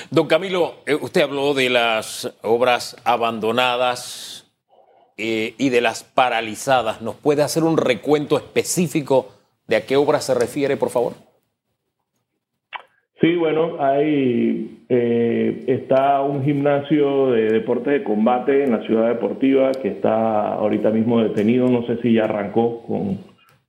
Don 0.09 0.27
Camilo, 0.27 0.75
eh, 0.85 0.95
usted 0.95 1.21
habló 1.21 1.53
de 1.53 1.69
las 1.69 2.33
obras 2.43 2.95
abandonadas 3.03 4.34
eh, 5.17 5.53
y 5.57 5.69
de 5.69 5.81
las 5.81 6.03
paralizadas. 6.03 7.01
¿Nos 7.01 7.15
puede 7.15 7.43
hacer 7.43 7.63
un 7.63 7.77
recuento 7.77 8.37
específico 8.37 9.29
de 9.67 9.77
a 9.77 9.85
qué 9.85 9.95
obras 9.95 10.25
se 10.25 10.33
refiere, 10.33 10.77
por 10.77 10.89
favor? 10.89 11.13
Sí, 13.21 13.35
bueno, 13.35 13.77
hay 13.79 14.85
eh, 14.89 15.63
está 15.67 16.21
un 16.21 16.43
gimnasio 16.43 17.31
de 17.31 17.49
deportes 17.49 17.93
de 17.93 18.03
combate 18.03 18.63
en 18.63 18.71
la 18.71 18.83
ciudad 18.85 19.07
deportiva 19.07 19.71
que 19.71 19.87
está 19.87 20.53
ahorita 20.53 20.91
mismo 20.91 21.21
detenido. 21.21 21.67
No 21.67 21.85
sé 21.87 21.97
si 22.01 22.13
ya 22.13 22.25
arrancó 22.25 22.83
con, 22.85 23.19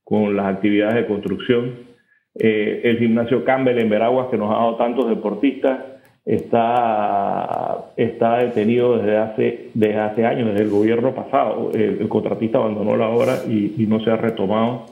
con 0.03 0.35
las 0.35 0.47
actividades 0.47 0.95
de 0.95 1.07
construcción. 1.07 1.87
Eh, 2.35 2.81
el 2.83 2.99
gimnasio 2.99 3.43
Campbell 3.45 3.79
en 3.79 3.89
Veraguas, 3.89 4.27
que 4.29 4.37
nos 4.37 4.51
ha 4.51 4.57
dado 4.57 4.75
tantos 4.75 5.09
deportistas, 5.09 5.79
está, 6.27 7.85
está 7.95 8.39
detenido 8.39 8.97
desde 8.97 9.17
hace, 9.17 9.69
desde 9.73 9.97
hace 9.97 10.25
años, 10.25 10.49
desde 10.49 10.63
el 10.63 10.69
gobierno 10.69 11.15
pasado. 11.15 11.71
El, 11.73 12.07
contratista 12.09 12.57
abandonó 12.57 12.97
la 12.97 13.07
obra 13.07 13.37
y, 13.47 13.85
no 13.87 14.01
se 14.01 14.11
ha 14.11 14.17
retomado. 14.17 14.85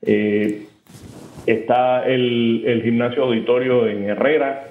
Eh, 0.00 0.62
está 1.44 2.06
el, 2.06 2.64
el, 2.66 2.82
gimnasio 2.82 3.24
auditorio 3.24 3.86
en 3.86 4.04
Herrera, 4.04 4.68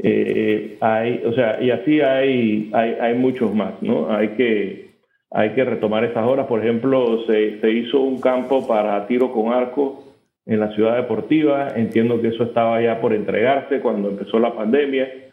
eh, 0.00 0.76
hay, 0.80 1.22
o 1.26 1.32
sea, 1.32 1.60
y 1.60 1.72
así 1.72 2.00
hay, 2.00 2.70
hay, 2.72 2.92
hay, 3.00 3.14
muchos 3.16 3.52
más, 3.52 3.82
¿no? 3.82 4.14
Hay 4.14 4.28
que, 4.28 4.90
hay 5.32 5.50
que 5.50 5.64
retomar 5.64 6.04
esas 6.04 6.24
horas. 6.24 6.46
Por 6.46 6.60
ejemplo, 6.60 7.26
se, 7.26 7.60
se 7.60 7.70
hizo 7.72 8.00
un 8.00 8.20
campo 8.20 8.64
para 8.68 9.08
tiro 9.08 9.32
con 9.32 9.52
arco 9.52 10.04
en 10.46 10.60
la 10.60 10.72
ciudad 10.76 10.94
deportiva. 10.94 11.72
Entiendo 11.74 12.20
que 12.20 12.28
eso 12.28 12.44
estaba 12.44 12.80
ya 12.80 13.00
por 13.00 13.12
entregarse 13.12 13.80
cuando 13.80 14.10
empezó 14.10 14.38
la 14.38 14.54
pandemia. 14.54 15.27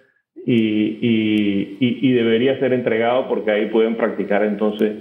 Y, 0.47 2.13
debería 2.13 2.59
ser 2.59 2.73
entregado 2.73 3.27
porque 3.27 3.51
ahí 3.51 3.65
pueden 3.67 3.95
practicar 3.95 4.43
entonces 4.43 4.97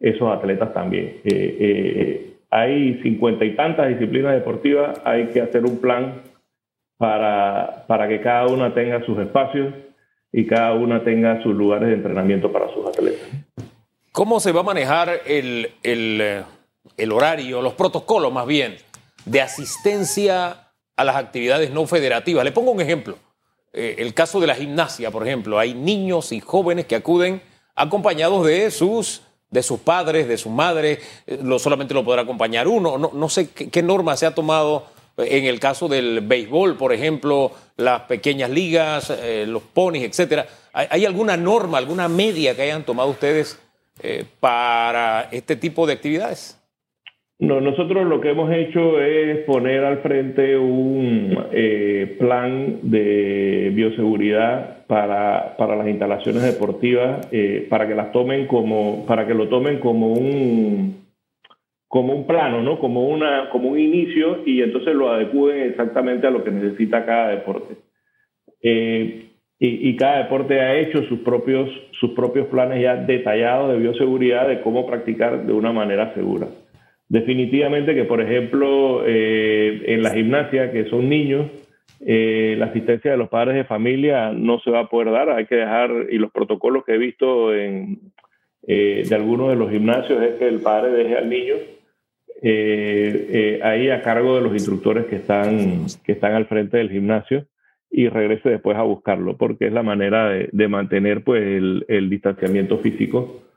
esos 0.00 0.30
atletas 0.30 0.72
también. 0.72 1.20
Eh, 1.24 1.56
eh, 1.60 2.30
hay 2.50 3.00
cincuenta 3.02 3.44
y 3.44 3.54
tantas 3.54 3.88
disciplinas 3.88 4.32
deportivas, 4.32 5.00
hay 5.04 5.26
que 5.26 5.42
hacer 5.42 5.64
un 5.64 5.80
plan 5.80 6.22
para, 6.96 7.84
para 7.86 8.08
que 8.08 8.20
cada 8.20 8.46
una 8.46 8.72
tenga 8.72 9.04
sus 9.04 9.18
espacios 9.18 9.74
y 10.32 10.46
cada 10.46 10.72
una 10.72 11.04
tenga 11.04 11.42
sus 11.42 11.54
lugares 11.54 11.88
de 11.88 11.94
entrenamiento 11.94 12.50
para 12.50 12.72
sus 12.72 12.86
atletas. 12.86 13.28
¿Cómo 14.12 14.40
se 14.40 14.52
va 14.52 14.60
a 14.60 14.64
manejar 14.64 15.10
el, 15.26 15.68
el 15.82 17.12
horario, 17.12 17.60
los 17.60 17.74
protocolos 17.74 18.32
más 18.32 18.46
bien, 18.46 18.76
de 19.26 19.40
asistencia 19.40 20.70
a 20.96 21.04
las 21.04 21.16
actividades 21.16 21.70
no 21.70 21.86
federativas? 21.86 22.44
Le 22.44 22.52
pongo 22.52 22.72
un 22.72 22.80
ejemplo. 22.80 23.16
Eh, 23.72 23.96
el 23.98 24.14
caso 24.14 24.40
de 24.40 24.46
la 24.46 24.54
gimnasia, 24.54 25.10
por 25.10 25.26
ejemplo, 25.26 25.58
hay 25.58 25.74
niños 25.74 26.32
y 26.32 26.40
jóvenes 26.40 26.86
que 26.86 26.96
acuden 26.96 27.42
acompañados 27.74 28.46
de 28.46 28.70
sus, 28.70 29.22
de 29.50 29.62
sus 29.62 29.80
padres, 29.80 30.26
de 30.26 30.38
sus 30.38 30.52
madres, 30.52 30.98
eh, 31.26 31.38
lo, 31.42 31.58
solamente 31.58 31.94
lo 31.94 32.04
podrá 32.04 32.22
acompañar 32.22 32.66
uno. 32.66 32.98
No, 32.98 33.10
no 33.12 33.28
sé 33.28 33.50
qué, 33.50 33.82
norma 33.82 34.16
se 34.16 34.26
ha 34.26 34.34
tomado 34.34 34.86
en 35.16 35.44
el 35.44 35.60
caso 35.60 35.88
del 35.88 36.20
béisbol, 36.20 36.76
por 36.76 36.92
ejemplo, 36.92 37.52
las 37.76 38.02
pequeñas 38.02 38.50
ligas, 38.50 39.10
eh, 39.10 39.44
los 39.46 39.62
ponis, 39.62 40.04
etcétera. 40.04 40.46
¿Hay, 40.72 41.04
alguna 41.04 41.36
norma, 41.36 41.78
alguna 41.78 42.08
media 42.08 42.54
que 42.54 42.62
hayan 42.62 42.84
tomado 42.84 43.10
ustedes 43.10 43.58
para 44.38 45.28
este 45.32 45.56
tipo 45.56 45.88
de 45.88 45.94
actividades? 45.94 46.57
No, 47.40 47.60
nosotros 47.60 48.04
lo 48.06 48.20
que 48.20 48.30
hemos 48.30 48.52
hecho 48.52 49.00
es 49.00 49.38
poner 49.44 49.84
al 49.84 49.98
frente 49.98 50.58
un 50.58 51.38
eh, 51.52 52.16
plan 52.18 52.80
de 52.82 53.70
bioseguridad 53.72 54.84
para, 54.88 55.56
para 55.56 55.76
las 55.76 55.86
instalaciones 55.86 56.42
deportivas, 56.42 57.28
eh, 57.30 57.64
para 57.70 57.86
que 57.86 57.94
las 57.94 58.10
tomen 58.10 58.48
como, 58.48 59.06
para 59.06 59.24
que 59.24 59.34
lo 59.34 59.48
tomen 59.48 59.78
como 59.78 60.12
un 60.14 61.06
como 61.86 62.12
un 62.12 62.26
plano, 62.26 62.60
¿no? 62.60 62.78
Como 62.80 63.08
una, 63.08 63.48
como 63.50 63.70
un 63.70 63.78
inicio, 63.78 64.42
y 64.44 64.60
entonces 64.60 64.94
lo 64.94 65.10
adecúen 65.10 65.62
exactamente 65.62 66.26
a 66.26 66.30
lo 66.30 66.44
que 66.44 66.50
necesita 66.50 67.06
cada 67.06 67.30
deporte. 67.30 67.76
Eh, 68.62 69.30
y, 69.58 69.88
y, 69.88 69.96
cada 69.96 70.24
deporte 70.24 70.60
ha 70.60 70.76
hecho 70.78 71.02
sus 71.04 71.20
propios, 71.20 71.70
sus 71.92 72.10
propios 72.10 72.48
planes 72.48 72.82
ya 72.82 72.96
detallados 72.96 73.72
de 73.72 73.78
bioseguridad 73.78 74.48
de 74.48 74.60
cómo 74.60 74.86
practicar 74.86 75.46
de 75.46 75.52
una 75.52 75.72
manera 75.72 76.12
segura. 76.14 76.48
Definitivamente 77.08 77.94
que, 77.94 78.04
por 78.04 78.20
ejemplo, 78.20 79.02
eh, 79.06 79.82
en 79.86 80.02
la 80.02 80.10
gimnasia, 80.10 80.70
que 80.70 80.84
son 80.90 81.08
niños, 81.08 81.46
eh, 82.04 82.54
la 82.58 82.66
asistencia 82.66 83.10
de 83.10 83.16
los 83.16 83.30
padres 83.30 83.56
de 83.56 83.64
familia 83.64 84.32
no 84.32 84.60
se 84.60 84.70
va 84.70 84.80
a 84.80 84.88
poder 84.90 85.12
dar, 85.12 85.30
hay 85.30 85.46
que 85.46 85.56
dejar, 85.56 85.90
y 86.10 86.18
los 86.18 86.30
protocolos 86.30 86.84
que 86.84 86.94
he 86.94 86.98
visto 86.98 87.54
en, 87.54 88.12
eh, 88.66 89.04
de 89.08 89.14
algunos 89.14 89.48
de 89.48 89.56
los 89.56 89.70
gimnasios 89.70 90.22
es 90.22 90.34
que 90.34 90.48
el 90.48 90.60
padre 90.60 90.92
deje 90.92 91.16
al 91.16 91.30
niño 91.30 91.54
ahí 93.62 93.90
a 93.90 94.00
cargo 94.02 94.36
de 94.36 94.42
los 94.42 94.52
instructores 94.52 95.06
que 95.06 95.16
están, 95.16 95.86
que 96.04 96.12
están 96.12 96.34
al 96.34 96.46
frente 96.46 96.76
del 96.76 96.88
gimnasio 96.88 97.46
y 97.90 98.08
regrese 98.08 98.50
después 98.50 98.76
a 98.76 98.82
buscarlo, 98.82 99.36
porque 99.36 99.66
es 99.66 99.72
la 99.72 99.82
manera 99.82 100.28
de, 100.28 100.68
mantener 100.68 101.24
pues, 101.24 101.42
el 101.42 102.10
distanciamiento 102.10 102.78
físico 102.78 103.47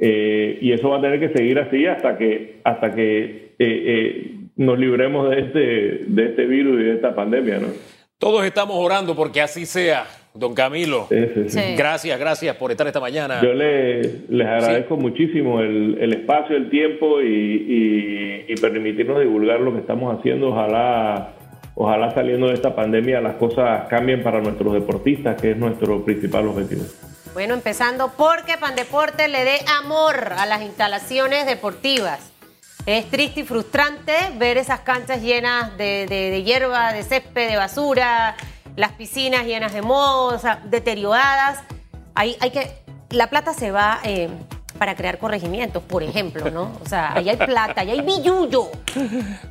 eh, 0.00 0.58
y 0.60 0.72
eso 0.72 0.90
va 0.90 0.98
a 0.98 1.00
tener 1.00 1.20
que 1.20 1.36
seguir 1.36 1.58
así 1.58 1.86
hasta 1.86 2.16
que, 2.16 2.60
hasta 2.64 2.94
que 2.94 3.54
eh, 3.58 3.58
eh, 3.58 4.34
nos 4.56 4.78
libremos 4.78 5.30
de 5.30 5.40
este, 5.40 5.60
de 6.06 6.26
este 6.26 6.46
virus 6.46 6.80
y 6.80 6.84
de 6.84 6.94
esta 6.94 7.14
pandemia, 7.14 7.58
¿no? 7.58 7.68
Todos 8.18 8.44
estamos 8.44 8.76
orando 8.76 9.14
porque 9.14 9.40
así 9.40 9.64
sea, 9.64 10.04
don 10.34 10.52
Camilo. 10.52 11.06
Gracias, 11.76 12.18
gracias 12.18 12.56
por 12.56 12.72
estar 12.72 12.86
esta 12.86 12.98
mañana. 12.98 13.40
Yo 13.40 13.54
les 13.54 14.46
agradezco 14.46 14.96
muchísimo 14.96 15.60
el, 15.60 15.96
el, 16.00 16.12
espacio, 16.14 16.56
el 16.56 16.68
tiempo 16.68 17.22
y, 17.22 18.46
y, 18.48 18.54
permitirnos 18.60 19.20
divulgar 19.20 19.60
lo 19.60 19.72
que 19.72 19.78
estamos 19.78 20.18
haciendo. 20.18 20.48
Ojalá, 20.48 21.32
ojalá 21.76 22.12
saliendo 22.12 22.48
de 22.48 22.54
esta 22.54 22.74
pandemia 22.74 23.20
las 23.20 23.36
cosas 23.36 23.86
cambien 23.88 24.24
para 24.24 24.40
nuestros 24.40 24.74
deportistas, 24.74 25.40
que 25.40 25.52
es 25.52 25.56
nuestro 25.56 26.04
principal 26.04 26.48
objetivo. 26.48 26.82
Bueno, 27.34 27.54
empezando 27.54 28.12
porque 28.16 28.56
Pandeporte 28.56 29.28
le 29.28 29.44
dé 29.44 29.60
amor 29.80 30.34
a 30.36 30.46
las 30.46 30.62
instalaciones 30.62 31.46
deportivas. 31.46 32.20
Es 32.86 33.10
triste 33.10 33.40
y 33.40 33.44
frustrante 33.44 34.14
ver 34.36 34.56
esas 34.56 34.80
canchas 34.80 35.20
llenas 35.20 35.76
de, 35.76 36.42
hierba, 36.44 36.92
de 36.92 37.02
césped, 37.02 37.50
de 37.50 37.56
basura, 37.56 38.34
las 38.76 38.92
piscinas 38.92 39.44
llenas 39.44 39.72
de 39.72 39.82
moho, 39.82 40.38
deterioradas. 40.64 41.60
Hay, 42.14 42.36
hay 42.40 42.50
que, 42.50 42.72
la 43.10 43.28
plata 43.28 43.52
se 43.52 43.70
va 43.70 44.00
eh, 44.04 44.28
para 44.78 44.96
crear 44.96 45.18
corregimientos, 45.18 45.82
por 45.82 46.02
ejemplo, 46.02 46.50
¿no? 46.50 46.78
O 46.82 46.88
sea, 46.88 47.12
ahí 47.14 47.28
hay 47.28 47.36
plata, 47.36 47.82
ahí 47.82 47.90
hay 47.90 48.00
billullo. 48.00 48.70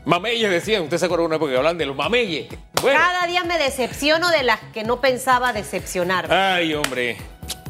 Mameyes 0.05 0.49
decían, 0.49 0.83
usted 0.83 0.97
se 0.97 1.05
acuerda 1.05 1.25
una 1.25 1.35
época 1.35 1.51
que 1.51 1.57
hablan 1.57 1.77
de 1.77 1.85
los 1.85 1.95
mameyes. 1.95 2.47
Cada 2.81 3.27
día 3.27 3.43
me 3.43 3.57
decepciono 3.57 4.29
de 4.29 4.43
las 4.43 4.59
que 4.73 4.83
no 4.83 4.99
pensaba 4.99 5.53
decepcionar. 5.53 6.31
Ay, 6.31 6.73
hombre. 6.73 7.17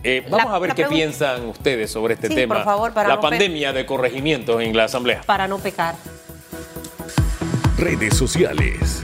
Eh, 0.03 0.25
vamos 0.29 0.53
a 0.53 0.59
ver 0.59 0.73
qué 0.73 0.85
piensan 0.85 1.47
ustedes 1.47 1.91
sobre 1.91 2.13
este 2.13 2.29
tema. 2.29 2.55
Por 2.55 2.63
favor, 2.63 2.93
para 2.93 3.09
la 3.09 3.19
pandemia 3.19 3.73
de 3.73 3.85
corregimientos 3.85 4.61
en 4.61 4.75
la 4.75 4.85
Asamblea. 4.85 5.23
Para 5.25 5.47
no 5.47 5.59
pecar. 5.59 5.95
Redes 7.77 8.15
sociales. 8.15 9.01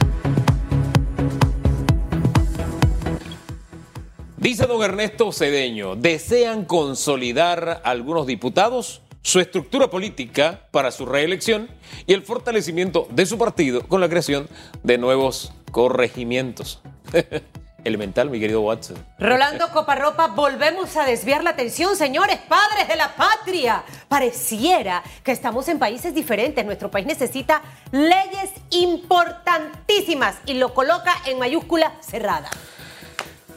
Dice 4.37 4.65
don 4.65 4.83
Ernesto 4.83 5.31
Cedeño, 5.31 5.95
desean 5.95 6.65
consolidar 6.65 7.81
algunos 7.85 8.27
diputados 8.27 9.01
su 9.21 9.39
estructura 9.39 9.89
política 9.89 10.67
para 10.71 10.91
su 10.91 11.05
reelección 11.05 11.69
y 12.05 12.13
el 12.13 12.23
fortalecimiento 12.23 13.07
de 13.09 13.25
su 13.25 13.37
partido 13.37 13.87
con 13.87 14.01
la 14.01 14.09
creación 14.09 14.49
de 14.83 14.97
nuevos 14.97 15.53
corregimientos. 15.71 16.81
elemental, 17.83 18.29
mi 18.29 18.39
querido 18.39 18.61
Watson. 18.61 18.97
Rolando 19.19 19.69
Coparropa, 19.71 20.27
volvemos 20.27 20.95
a 20.97 21.05
desviar 21.05 21.43
la 21.43 21.51
atención, 21.51 21.95
señores, 21.95 22.39
padres 22.47 22.87
de 22.87 22.95
la 22.95 23.15
patria. 23.15 23.83
Pareciera 24.07 25.03
que 25.23 25.31
estamos 25.31 25.67
en 25.67 25.79
países 25.79 26.13
diferentes. 26.13 26.65
Nuestro 26.65 26.89
país 26.89 27.05
necesita 27.05 27.61
leyes 27.91 28.51
importantísimas 28.71 30.35
y 30.45 30.55
lo 30.55 30.73
coloca 30.73 31.13
en 31.25 31.39
mayúscula 31.39 31.93
cerrada. 32.01 32.49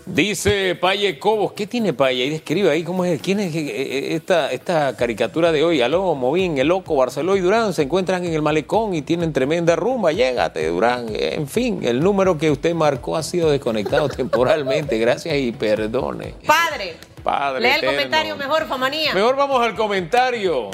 Dice 0.07 0.77
Paye 0.77 1.19
Cobos, 1.19 1.53
¿qué 1.53 1.67
tiene 1.67 1.93
Paye? 1.93 2.27
Y 2.27 2.31
describe 2.31 2.71
ahí 2.71 2.85
cómo 2.85 3.05
es, 3.05 3.21
quién 3.21 3.41
es 3.41 3.53
eh, 3.53 3.67
eh, 3.67 4.15
esta, 4.15 4.53
esta 4.53 4.95
caricatura 4.97 5.51
de 5.51 5.65
hoy. 5.65 5.83
Aló, 5.83 6.15
Movín, 6.15 6.59
El 6.59 6.69
Loco, 6.69 6.95
Barceló 6.95 7.37
y 7.37 7.41
Durán 7.41 7.75
se 7.75 7.83
encuentran 7.83 8.25
en 8.25 8.33
el 8.33 8.41
malecón 8.41 8.95
y 8.95 9.03
tienen 9.03 9.33
tremenda 9.33 9.75
rumba. 9.75 10.13
Llégate, 10.13 10.69
Durán. 10.69 11.07
En 11.11 11.49
fin, 11.49 11.81
el 11.83 12.01
número 12.01 12.39
que 12.39 12.53
usted 12.53 12.73
marcó 12.73 13.17
ha 13.17 13.25
sido 13.25 13.51
desconectado 13.51 14.09
temporalmente. 14.17 14.97
Gracias 14.97 15.35
y 15.37 15.51
perdone. 15.51 16.35
Padre. 16.47 16.95
Padre. 17.25 17.63
Lea 17.63 17.75
el 17.75 17.85
comentario 17.85 18.37
mejor, 18.37 18.69
Famanía. 18.69 19.13
Mejor 19.13 19.35
vamos 19.35 19.61
al 19.61 19.75
comentario. 19.75 20.71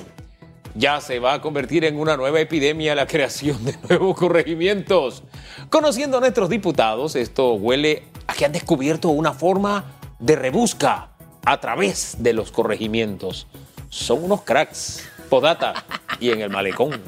Ya 0.74 1.00
se 1.00 1.18
va 1.18 1.34
a 1.34 1.40
convertir 1.40 1.84
en 1.86 1.98
una 1.98 2.18
nueva 2.18 2.38
epidemia 2.38 2.94
la 2.94 3.06
creación 3.06 3.64
de 3.64 3.76
nuevos 3.88 4.14
corregimientos. 4.14 5.22
Conociendo 5.70 6.18
a 6.18 6.20
nuestros 6.20 6.50
diputados, 6.50 7.16
esto 7.16 7.54
huele 7.54 8.02
a 8.32 8.34
que 8.34 8.46
han 8.46 8.52
descubierto 8.52 9.10
una 9.10 9.34
forma 9.34 9.84
de 10.18 10.36
rebusca 10.36 11.08
a 11.44 11.60
través 11.60 12.16
de 12.18 12.32
los 12.32 12.50
corregimientos. 12.50 13.46
Son 13.90 14.24
unos 14.24 14.40
cracks. 14.42 15.06
Podata 15.28 15.74
y 16.18 16.30
en 16.30 16.40
el 16.40 16.50
malecón. 16.50 17.02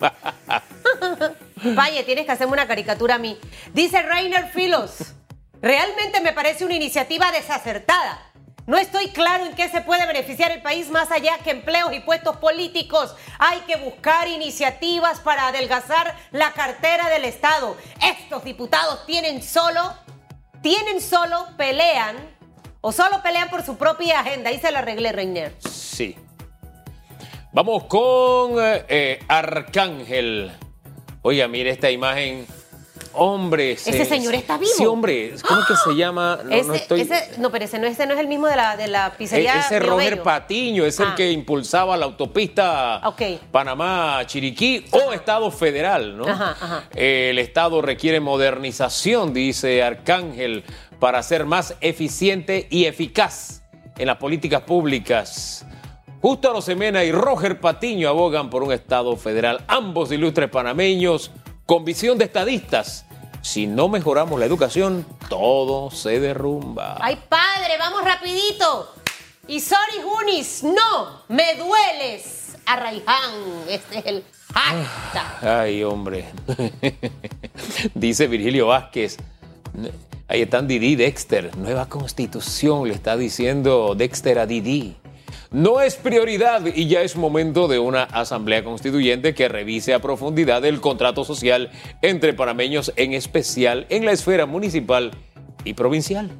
Vaya, 1.74 2.04
tienes 2.04 2.26
que 2.26 2.32
hacerme 2.32 2.54
una 2.54 2.66
caricatura 2.66 3.16
a 3.16 3.18
mí. 3.18 3.38
Dice 3.72 4.02
Rainer 4.02 4.50
Filos, 4.50 5.14
realmente 5.60 6.20
me 6.20 6.32
parece 6.32 6.64
una 6.64 6.74
iniciativa 6.74 7.32
desacertada. 7.32 8.20
No 8.66 8.78
estoy 8.78 9.08
claro 9.08 9.44
en 9.44 9.54
qué 9.54 9.68
se 9.68 9.82
puede 9.82 10.06
beneficiar 10.06 10.52
el 10.52 10.60
país 10.60 10.90
más 10.90 11.10
allá 11.10 11.38
que 11.44 11.50
empleos 11.50 11.92
y 11.92 12.00
puestos 12.00 12.36
políticos. 12.38 13.14
Hay 13.38 13.60
que 13.60 13.76
buscar 13.76 14.26
iniciativas 14.28 15.20
para 15.20 15.48
adelgazar 15.48 16.14
la 16.30 16.52
cartera 16.52 17.08
del 17.10 17.24
Estado. 17.24 17.76
Estos 18.02 18.42
diputados 18.44 19.06
tienen 19.06 19.42
solo 19.42 19.94
tienen 20.66 21.00
solo, 21.00 21.46
pelean, 21.56 22.16
o 22.80 22.90
solo 22.90 23.22
pelean 23.22 23.48
por 23.50 23.62
su 23.62 23.76
propia 23.76 24.18
agenda. 24.18 24.50
Ahí 24.50 24.58
se 24.58 24.72
la 24.72 24.80
arreglé, 24.80 25.12
Reiner. 25.12 25.54
Sí. 25.60 26.16
Vamos 27.52 27.84
con 27.84 28.56
eh, 28.58 29.20
Arcángel. 29.28 30.50
Oiga, 31.22 31.46
mire 31.46 31.70
esta 31.70 31.88
imagen 31.88 32.48
Hombre, 33.12 33.72
ese 33.72 34.04
señor 34.04 34.34
está 34.34 34.58
vivo. 34.58 34.70
Sí, 34.76 34.84
hombre, 34.84 35.34
¿cómo 35.46 35.62
que 35.66 35.74
se 35.76 35.96
llama? 35.96 36.38
No, 36.44 36.54
ese, 36.54 36.68
no, 36.68 36.74
estoy... 36.74 37.08
no, 37.38 37.50
pero 37.50 37.64
ese 37.64 37.78
no, 37.78 37.86
ese 37.86 38.06
no 38.06 38.14
es 38.14 38.20
el 38.20 38.28
mismo 38.28 38.46
de 38.46 38.56
la, 38.56 38.76
de 38.76 38.88
la 38.88 39.14
pizzería. 39.16 39.56
E, 39.56 39.58
ese 39.60 39.78
Roger 39.80 40.22
Patiño 40.22 40.84
es 40.84 41.00
el 41.00 41.08
ah. 41.08 41.14
que 41.16 41.30
impulsaba 41.30 41.96
la 41.96 42.04
autopista 42.04 43.00
Panamá-Chiriquí 43.50 44.86
o 44.90 45.12
Estado 45.12 45.50
Federal, 45.50 46.16
¿no? 46.16 46.26
Ajá, 46.26 46.56
ajá. 46.60 46.84
El 46.94 47.38
Estado 47.38 47.80
requiere 47.80 48.20
modernización, 48.20 49.32
dice 49.32 49.82
Arcángel, 49.82 50.64
para 50.98 51.22
ser 51.22 51.46
más 51.46 51.74
eficiente 51.80 52.66
y 52.70 52.84
eficaz 52.84 53.62
en 53.96 54.06
las 54.08 54.16
políticas 54.16 54.62
públicas. 54.62 55.64
Justo 56.20 56.52
Rosemena 56.52 57.04
y 57.04 57.12
Roger 57.12 57.60
Patiño 57.60 58.08
abogan 58.08 58.50
por 58.50 58.62
un 58.62 58.72
Estado 58.72 59.16
federal, 59.16 59.62
ambos 59.68 60.10
ilustres 60.10 60.50
panameños, 60.50 61.30
con 61.66 61.84
visión 61.84 62.16
de 62.16 62.24
estadistas. 62.24 63.04
Si 63.42 63.66
no 63.66 63.88
mejoramos 63.88 64.40
la 64.40 64.46
educación, 64.46 65.04
todo 65.28 65.90
se 65.90 66.18
derrumba. 66.20 66.96
¡Ay, 67.00 67.18
padre! 67.28 67.74
¡Vamos 67.78 68.04
rapidito! 68.04 68.92
Y 69.48 69.60
sorry, 69.60 70.00
Junis, 70.02 70.64
no, 70.64 71.22
me 71.28 71.54
dueles. 71.54 72.56
Arraiján, 72.66 73.32
este 73.68 73.98
es 73.98 74.06
el 74.06 74.24
hashtag. 74.52 75.44
Ay, 75.44 75.84
hombre. 75.84 76.28
Dice 77.94 78.26
Virgilio 78.26 78.68
Vázquez. 78.68 79.18
Ahí 80.26 80.42
están 80.42 80.66
Didi 80.66 80.96
Dexter. 80.96 81.56
Nueva 81.56 81.88
constitución, 81.88 82.88
le 82.88 82.94
está 82.94 83.16
diciendo 83.16 83.94
Dexter 83.94 84.40
a 84.40 84.46
Didi. 84.46 84.96
No 85.50 85.80
es 85.80 85.96
prioridad 85.96 86.66
y 86.66 86.88
ya 86.88 87.02
es 87.02 87.16
momento 87.16 87.68
de 87.68 87.78
una 87.78 88.04
asamblea 88.04 88.64
constituyente 88.64 89.34
que 89.34 89.48
revise 89.48 89.94
a 89.94 90.00
profundidad 90.00 90.64
el 90.64 90.80
contrato 90.80 91.24
social 91.24 91.70
entre 92.02 92.34
panameños, 92.34 92.92
en 92.96 93.12
especial 93.12 93.86
en 93.88 94.04
la 94.04 94.12
esfera 94.12 94.46
municipal 94.46 95.12
y 95.64 95.74
provincial. 95.74 96.30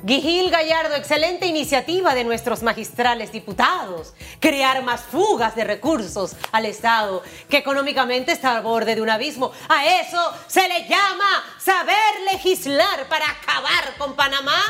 Guigil 0.00 0.48
Gallardo, 0.50 0.94
excelente 0.94 1.46
iniciativa 1.46 2.14
de 2.14 2.22
nuestros 2.22 2.62
magistrales 2.62 3.32
diputados. 3.32 4.14
Crear 4.38 4.84
más 4.84 5.00
fugas 5.00 5.56
de 5.56 5.64
recursos 5.64 6.36
al 6.52 6.66
Estado, 6.66 7.20
que 7.50 7.56
económicamente 7.56 8.30
está 8.30 8.56
al 8.56 8.62
borde 8.62 8.94
de 8.94 9.02
un 9.02 9.10
abismo. 9.10 9.50
A 9.68 10.00
eso 10.00 10.20
se 10.46 10.68
le 10.68 10.88
llama 10.88 11.44
saber 11.58 11.96
legislar 12.32 13.08
para 13.08 13.28
acabar 13.28 13.96
con 13.98 14.14
Panamá. 14.14 14.62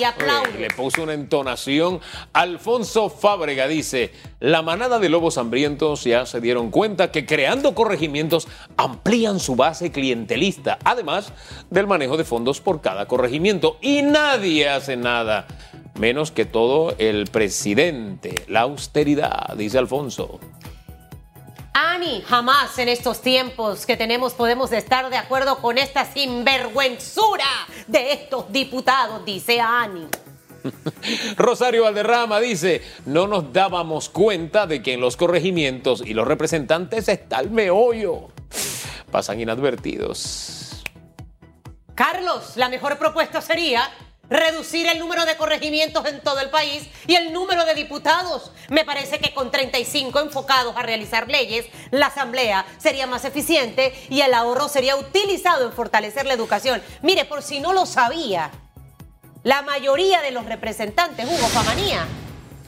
Y 0.00 0.04
aplaude. 0.04 0.58
Le 0.58 0.70
puso 0.70 1.02
una 1.02 1.12
entonación. 1.12 2.00
Alfonso 2.32 3.10
Fábrega 3.10 3.68
dice, 3.68 4.12
la 4.38 4.62
manada 4.62 4.98
de 4.98 5.10
lobos 5.10 5.36
hambrientos 5.36 6.04
ya 6.04 6.24
se 6.24 6.40
dieron 6.40 6.70
cuenta 6.70 7.10
que 7.10 7.26
creando 7.26 7.74
corregimientos 7.74 8.48
amplían 8.78 9.40
su 9.40 9.56
base 9.56 9.92
clientelista, 9.92 10.78
además 10.84 11.34
del 11.68 11.86
manejo 11.86 12.16
de 12.16 12.24
fondos 12.24 12.60
por 12.62 12.80
cada 12.80 13.06
corregimiento. 13.06 13.76
Y 13.82 14.00
nadie 14.00 14.70
hace 14.70 14.96
nada, 14.96 15.46
menos 15.98 16.30
que 16.30 16.46
todo 16.46 16.94
el 16.96 17.26
presidente. 17.26 18.46
La 18.48 18.60
austeridad, 18.62 19.54
dice 19.56 19.76
Alfonso. 19.76 20.40
Ani, 21.72 22.22
jamás 22.22 22.78
en 22.78 22.88
estos 22.88 23.22
tiempos 23.22 23.86
que 23.86 23.96
tenemos 23.96 24.34
podemos 24.34 24.72
estar 24.72 25.08
de 25.08 25.16
acuerdo 25.16 25.58
con 25.58 25.78
esta 25.78 26.04
sinvergüenzura 26.04 27.44
de 27.86 28.12
estos 28.12 28.52
diputados, 28.52 29.24
dice 29.24 29.60
Ani. 29.60 30.06
Rosario 31.36 31.84
Valderrama 31.84 32.40
dice, 32.40 32.82
no 33.06 33.26
nos 33.26 33.52
dábamos 33.52 34.08
cuenta 34.08 34.66
de 34.66 34.82
que 34.82 34.94
en 34.94 35.00
los 35.00 35.16
corregimientos 35.16 36.02
y 36.04 36.12
los 36.12 36.26
representantes 36.26 37.08
está 37.08 37.40
el 37.40 37.50
meollo. 37.50 38.28
Pasan 39.10 39.40
inadvertidos. 39.40 40.82
Carlos, 41.94 42.56
la 42.56 42.68
mejor 42.68 42.98
propuesta 42.98 43.40
sería 43.40 43.90
reducir 44.30 44.86
el 44.86 44.98
número 44.98 45.26
de 45.26 45.36
corregimientos 45.36 46.06
en 46.06 46.20
todo 46.20 46.40
el 46.40 46.48
país 46.48 46.88
y 47.06 47.16
el 47.16 47.32
número 47.32 47.64
de 47.64 47.74
diputados. 47.74 48.52
Me 48.68 48.84
parece 48.84 49.18
que 49.18 49.34
con 49.34 49.50
35 49.50 50.20
enfocados 50.20 50.76
a 50.76 50.82
realizar 50.82 51.28
leyes, 51.28 51.66
la 51.90 52.06
Asamblea 52.06 52.64
sería 52.78 53.06
más 53.06 53.24
eficiente 53.24 53.92
y 54.08 54.22
el 54.22 54.32
ahorro 54.32 54.68
sería 54.68 54.96
utilizado 54.96 55.66
en 55.66 55.72
fortalecer 55.72 56.24
la 56.26 56.34
educación. 56.34 56.80
Mire, 57.02 57.24
por 57.24 57.42
si 57.42 57.60
no 57.60 57.72
lo 57.72 57.84
sabía, 57.84 58.50
la 59.42 59.62
mayoría 59.62 60.20
de 60.22 60.30
los 60.30 60.46
representantes, 60.46 61.26
Hugo 61.26 61.48
Famanía, 61.48 62.06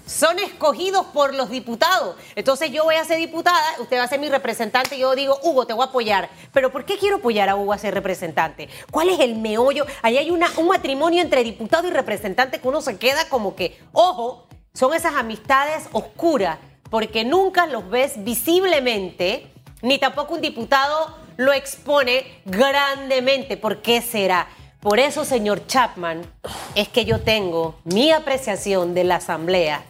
son 0.07 0.39
escogidos 0.39 1.07
por 1.07 1.35
los 1.35 1.51
diputados. 1.51 2.17
Entonces 2.35 2.71
yo 2.71 2.85
voy 2.85 2.97
a 2.97 3.05
ser 3.05 3.19
diputada, 3.19 3.59
usted 3.81 3.99
va 3.99 4.05
a 4.05 4.09
ser 4.09 4.21
mi 4.21 4.29
representante 4.29 4.99
yo 4.99 5.15
digo, 5.15 5.39
Hugo, 5.43 5.67
te 5.67 5.73
voy 5.73 5.85
a 5.85 5.89
apoyar. 5.89 6.31
Pero 6.53 6.71
¿por 6.71 6.85
qué 6.85 6.99
quiero 6.99 7.17
apoyar 7.17 7.49
a 7.49 7.57
Hugo 7.57 7.73
a 7.73 7.79
ser 7.79 7.95
representante? 7.95 8.69
¿Cuál 8.91 9.09
es 9.09 9.21
el 9.21 9.37
meollo? 9.37 9.87
Ahí 10.03 10.19
hay 10.19 10.31
una, 10.31 10.49
un 10.57 10.69
matrimonio 10.69 11.23
entre 11.23 11.45
diputado 11.45 11.89
y 11.89 11.91
representante 11.91 12.61
que 12.61 12.69
uno 12.69 12.81
se 12.81 12.99
queda 12.99 13.29
como 13.29 13.55
que, 13.55 13.81
ojo, 13.93 14.47
son 14.75 14.95
esas 14.95 15.15
amistades 15.15 15.85
oscuras, 15.93 16.59
porque 16.91 17.25
nunca 17.25 17.67
los 17.67 17.89
ves 17.89 18.13
visiblemente, 18.25 19.51
ni 19.83 19.99
tampoco 19.99 20.35
un 20.35 20.41
diputado 20.41 21.17
lo 21.37 21.53
expone 21.53 22.43
grandemente. 22.45 23.57
¿Por 23.57 23.83
qué 23.83 24.03
será? 24.03 24.49
Por 24.81 24.99
eso, 24.99 25.25
señor 25.25 25.67
Chapman, 25.67 26.23
es 26.75 26.89
que 26.89 27.05
yo 27.05 27.21
tengo 27.21 27.77
mi 27.85 28.11
apreciación 28.11 28.95
de 28.95 29.05
la 29.05 29.17
Asamblea 29.17 29.85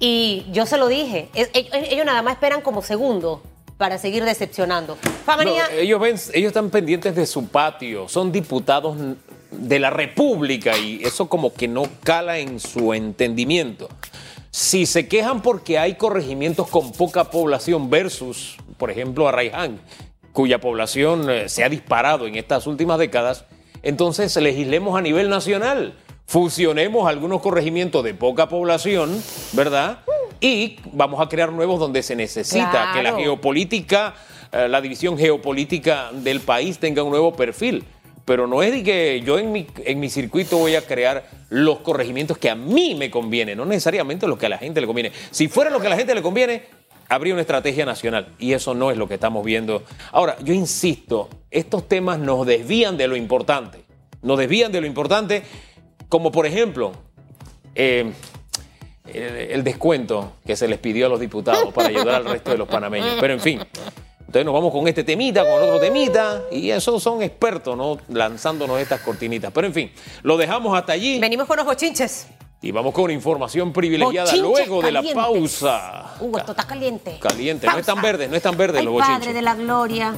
y 0.00 0.46
yo 0.50 0.66
se 0.66 0.78
lo 0.78 0.88
dije, 0.88 1.28
e- 1.34 1.50
e- 1.52 1.92
ellos 1.92 2.06
nada 2.06 2.22
más 2.22 2.34
esperan 2.34 2.62
como 2.62 2.82
segundo 2.82 3.42
para 3.76 3.98
seguir 3.98 4.24
decepcionando. 4.24 4.96
Famanía, 5.24 5.68
No, 5.70 5.76
ellos, 5.78 6.00
ven, 6.00 6.16
ellos 6.34 6.48
están 6.48 6.70
pendientes 6.70 7.14
de 7.14 7.26
su 7.26 7.46
patio, 7.48 8.08
son 8.08 8.32
diputados 8.32 8.96
de 9.50 9.78
la 9.78 9.90
República 9.90 10.76
y 10.76 11.02
eso 11.04 11.28
como 11.28 11.52
que 11.52 11.68
no 11.68 11.82
cala 12.02 12.38
en 12.38 12.60
su 12.60 12.92
entendimiento. 12.94 13.88
Si 14.50 14.86
se 14.86 15.06
quejan 15.06 15.42
porque 15.42 15.78
hay 15.78 15.94
corregimientos 15.94 16.68
con 16.68 16.92
poca 16.92 17.30
población 17.30 17.88
versus, 17.88 18.56
por 18.78 18.90
ejemplo, 18.90 19.28
Arraiján, 19.28 19.80
cuya 20.32 20.60
población 20.60 21.28
eh, 21.30 21.48
se 21.48 21.62
ha 21.64 21.68
disparado 21.68 22.26
en 22.26 22.36
estas 22.36 22.66
últimas 22.66 22.98
décadas, 22.98 23.44
entonces 23.82 24.34
legislemos 24.36 24.98
a 24.98 25.02
nivel 25.02 25.28
nacional. 25.30 25.94
Fusionemos 26.30 27.08
algunos 27.08 27.42
corregimientos 27.42 28.04
de 28.04 28.14
poca 28.14 28.48
población, 28.48 29.20
¿verdad? 29.52 29.98
Y 30.40 30.76
vamos 30.92 31.20
a 31.20 31.28
crear 31.28 31.50
nuevos 31.50 31.80
donde 31.80 32.04
se 32.04 32.14
necesita 32.14 32.92
que 32.94 33.02
la 33.02 33.14
geopolítica, 33.14 34.14
eh, 34.52 34.68
la 34.68 34.80
división 34.80 35.18
geopolítica 35.18 36.12
del 36.12 36.38
país 36.38 36.78
tenga 36.78 37.02
un 37.02 37.10
nuevo 37.10 37.34
perfil. 37.34 37.82
Pero 38.24 38.46
no 38.46 38.62
es 38.62 38.70
de 38.70 38.84
que 38.84 39.22
yo 39.22 39.40
en 39.40 39.50
mi, 39.50 39.66
en 39.84 39.98
mi 39.98 40.08
circuito 40.08 40.56
voy 40.56 40.76
a 40.76 40.86
crear 40.86 41.28
los 41.48 41.80
corregimientos 41.80 42.38
que 42.38 42.48
a 42.48 42.54
mí 42.54 42.94
me 42.94 43.10
conviene, 43.10 43.56
no 43.56 43.64
necesariamente 43.64 44.28
lo 44.28 44.38
que 44.38 44.46
a 44.46 44.50
la 44.50 44.58
gente 44.58 44.80
le 44.80 44.86
conviene. 44.86 45.10
Si 45.32 45.48
fuera 45.48 45.68
lo 45.68 45.80
que 45.80 45.88
a 45.88 45.90
la 45.90 45.96
gente 45.96 46.14
le 46.14 46.22
conviene, 46.22 46.62
habría 47.08 47.34
una 47.34 47.40
estrategia 47.40 47.84
nacional 47.84 48.36
y 48.38 48.52
eso 48.52 48.72
no 48.72 48.92
es 48.92 48.96
lo 48.96 49.08
que 49.08 49.14
estamos 49.14 49.44
viendo. 49.44 49.82
Ahora, 50.12 50.36
yo 50.44 50.54
insisto, 50.54 51.28
estos 51.50 51.88
temas 51.88 52.20
nos 52.20 52.46
desvían 52.46 52.96
de 52.96 53.08
lo 53.08 53.16
importante, 53.16 53.80
nos 54.22 54.38
desvían 54.38 54.70
de 54.70 54.80
lo 54.80 54.86
importante, 54.86 55.42
como 56.10 56.30
por 56.30 56.44
ejemplo 56.44 56.92
eh, 57.74 58.12
el, 59.06 59.22
el 59.36 59.64
descuento 59.64 60.34
que 60.46 60.54
se 60.56 60.68
les 60.68 60.78
pidió 60.78 61.06
a 61.06 61.08
los 61.08 61.18
diputados 61.20 61.72
para 61.72 61.88
ayudar 61.88 62.16
al 62.16 62.24
resto 62.26 62.50
de 62.50 62.58
los 62.58 62.68
panameños. 62.68 63.16
Pero 63.18 63.32
en 63.32 63.40
fin, 63.40 63.60
entonces 64.20 64.44
nos 64.44 64.52
vamos 64.54 64.70
con 64.72 64.86
este 64.86 65.02
temita, 65.04 65.42
con 65.42 65.62
otro 65.62 65.80
temita, 65.80 66.42
y 66.52 66.70
esos 66.70 67.02
son 67.02 67.22
expertos, 67.22 67.76
¿no? 67.76 67.96
Lanzándonos 68.08 68.78
estas 68.78 69.00
cortinitas. 69.00 69.50
Pero 69.52 69.66
en 69.66 69.72
fin, 69.74 69.90
lo 70.22 70.36
dejamos 70.36 70.76
hasta 70.78 70.92
allí 70.92 71.18
venimos 71.18 71.46
con 71.48 71.56
los 71.56 71.66
bochinches. 71.66 72.26
y 72.62 72.70
vamos 72.72 72.92
con 72.92 73.10
información 73.10 73.72
privilegiada 73.72 74.30
Bochinches 74.30 74.40
luego 74.68 74.82
de 74.82 74.92
la 74.92 75.02
pausa. 75.14 76.14
Hugo, 76.20 76.38
esto 76.38 76.52
está 76.52 76.66
caliente. 76.66 77.18
Caliente, 77.20 77.66
no 77.66 77.78
es 77.78 77.86
tan 77.86 77.96
Pausa. 77.96 78.06
verde, 78.06 78.28
no 78.28 78.36
es 78.36 78.42
tan 78.42 78.56
verde 78.56 78.78
Ay, 78.80 78.84
los 78.84 78.94
Padre 78.98 79.12
bochinches. 79.14 79.34
de 79.34 79.42
la 79.42 79.54
gloria. 79.54 80.14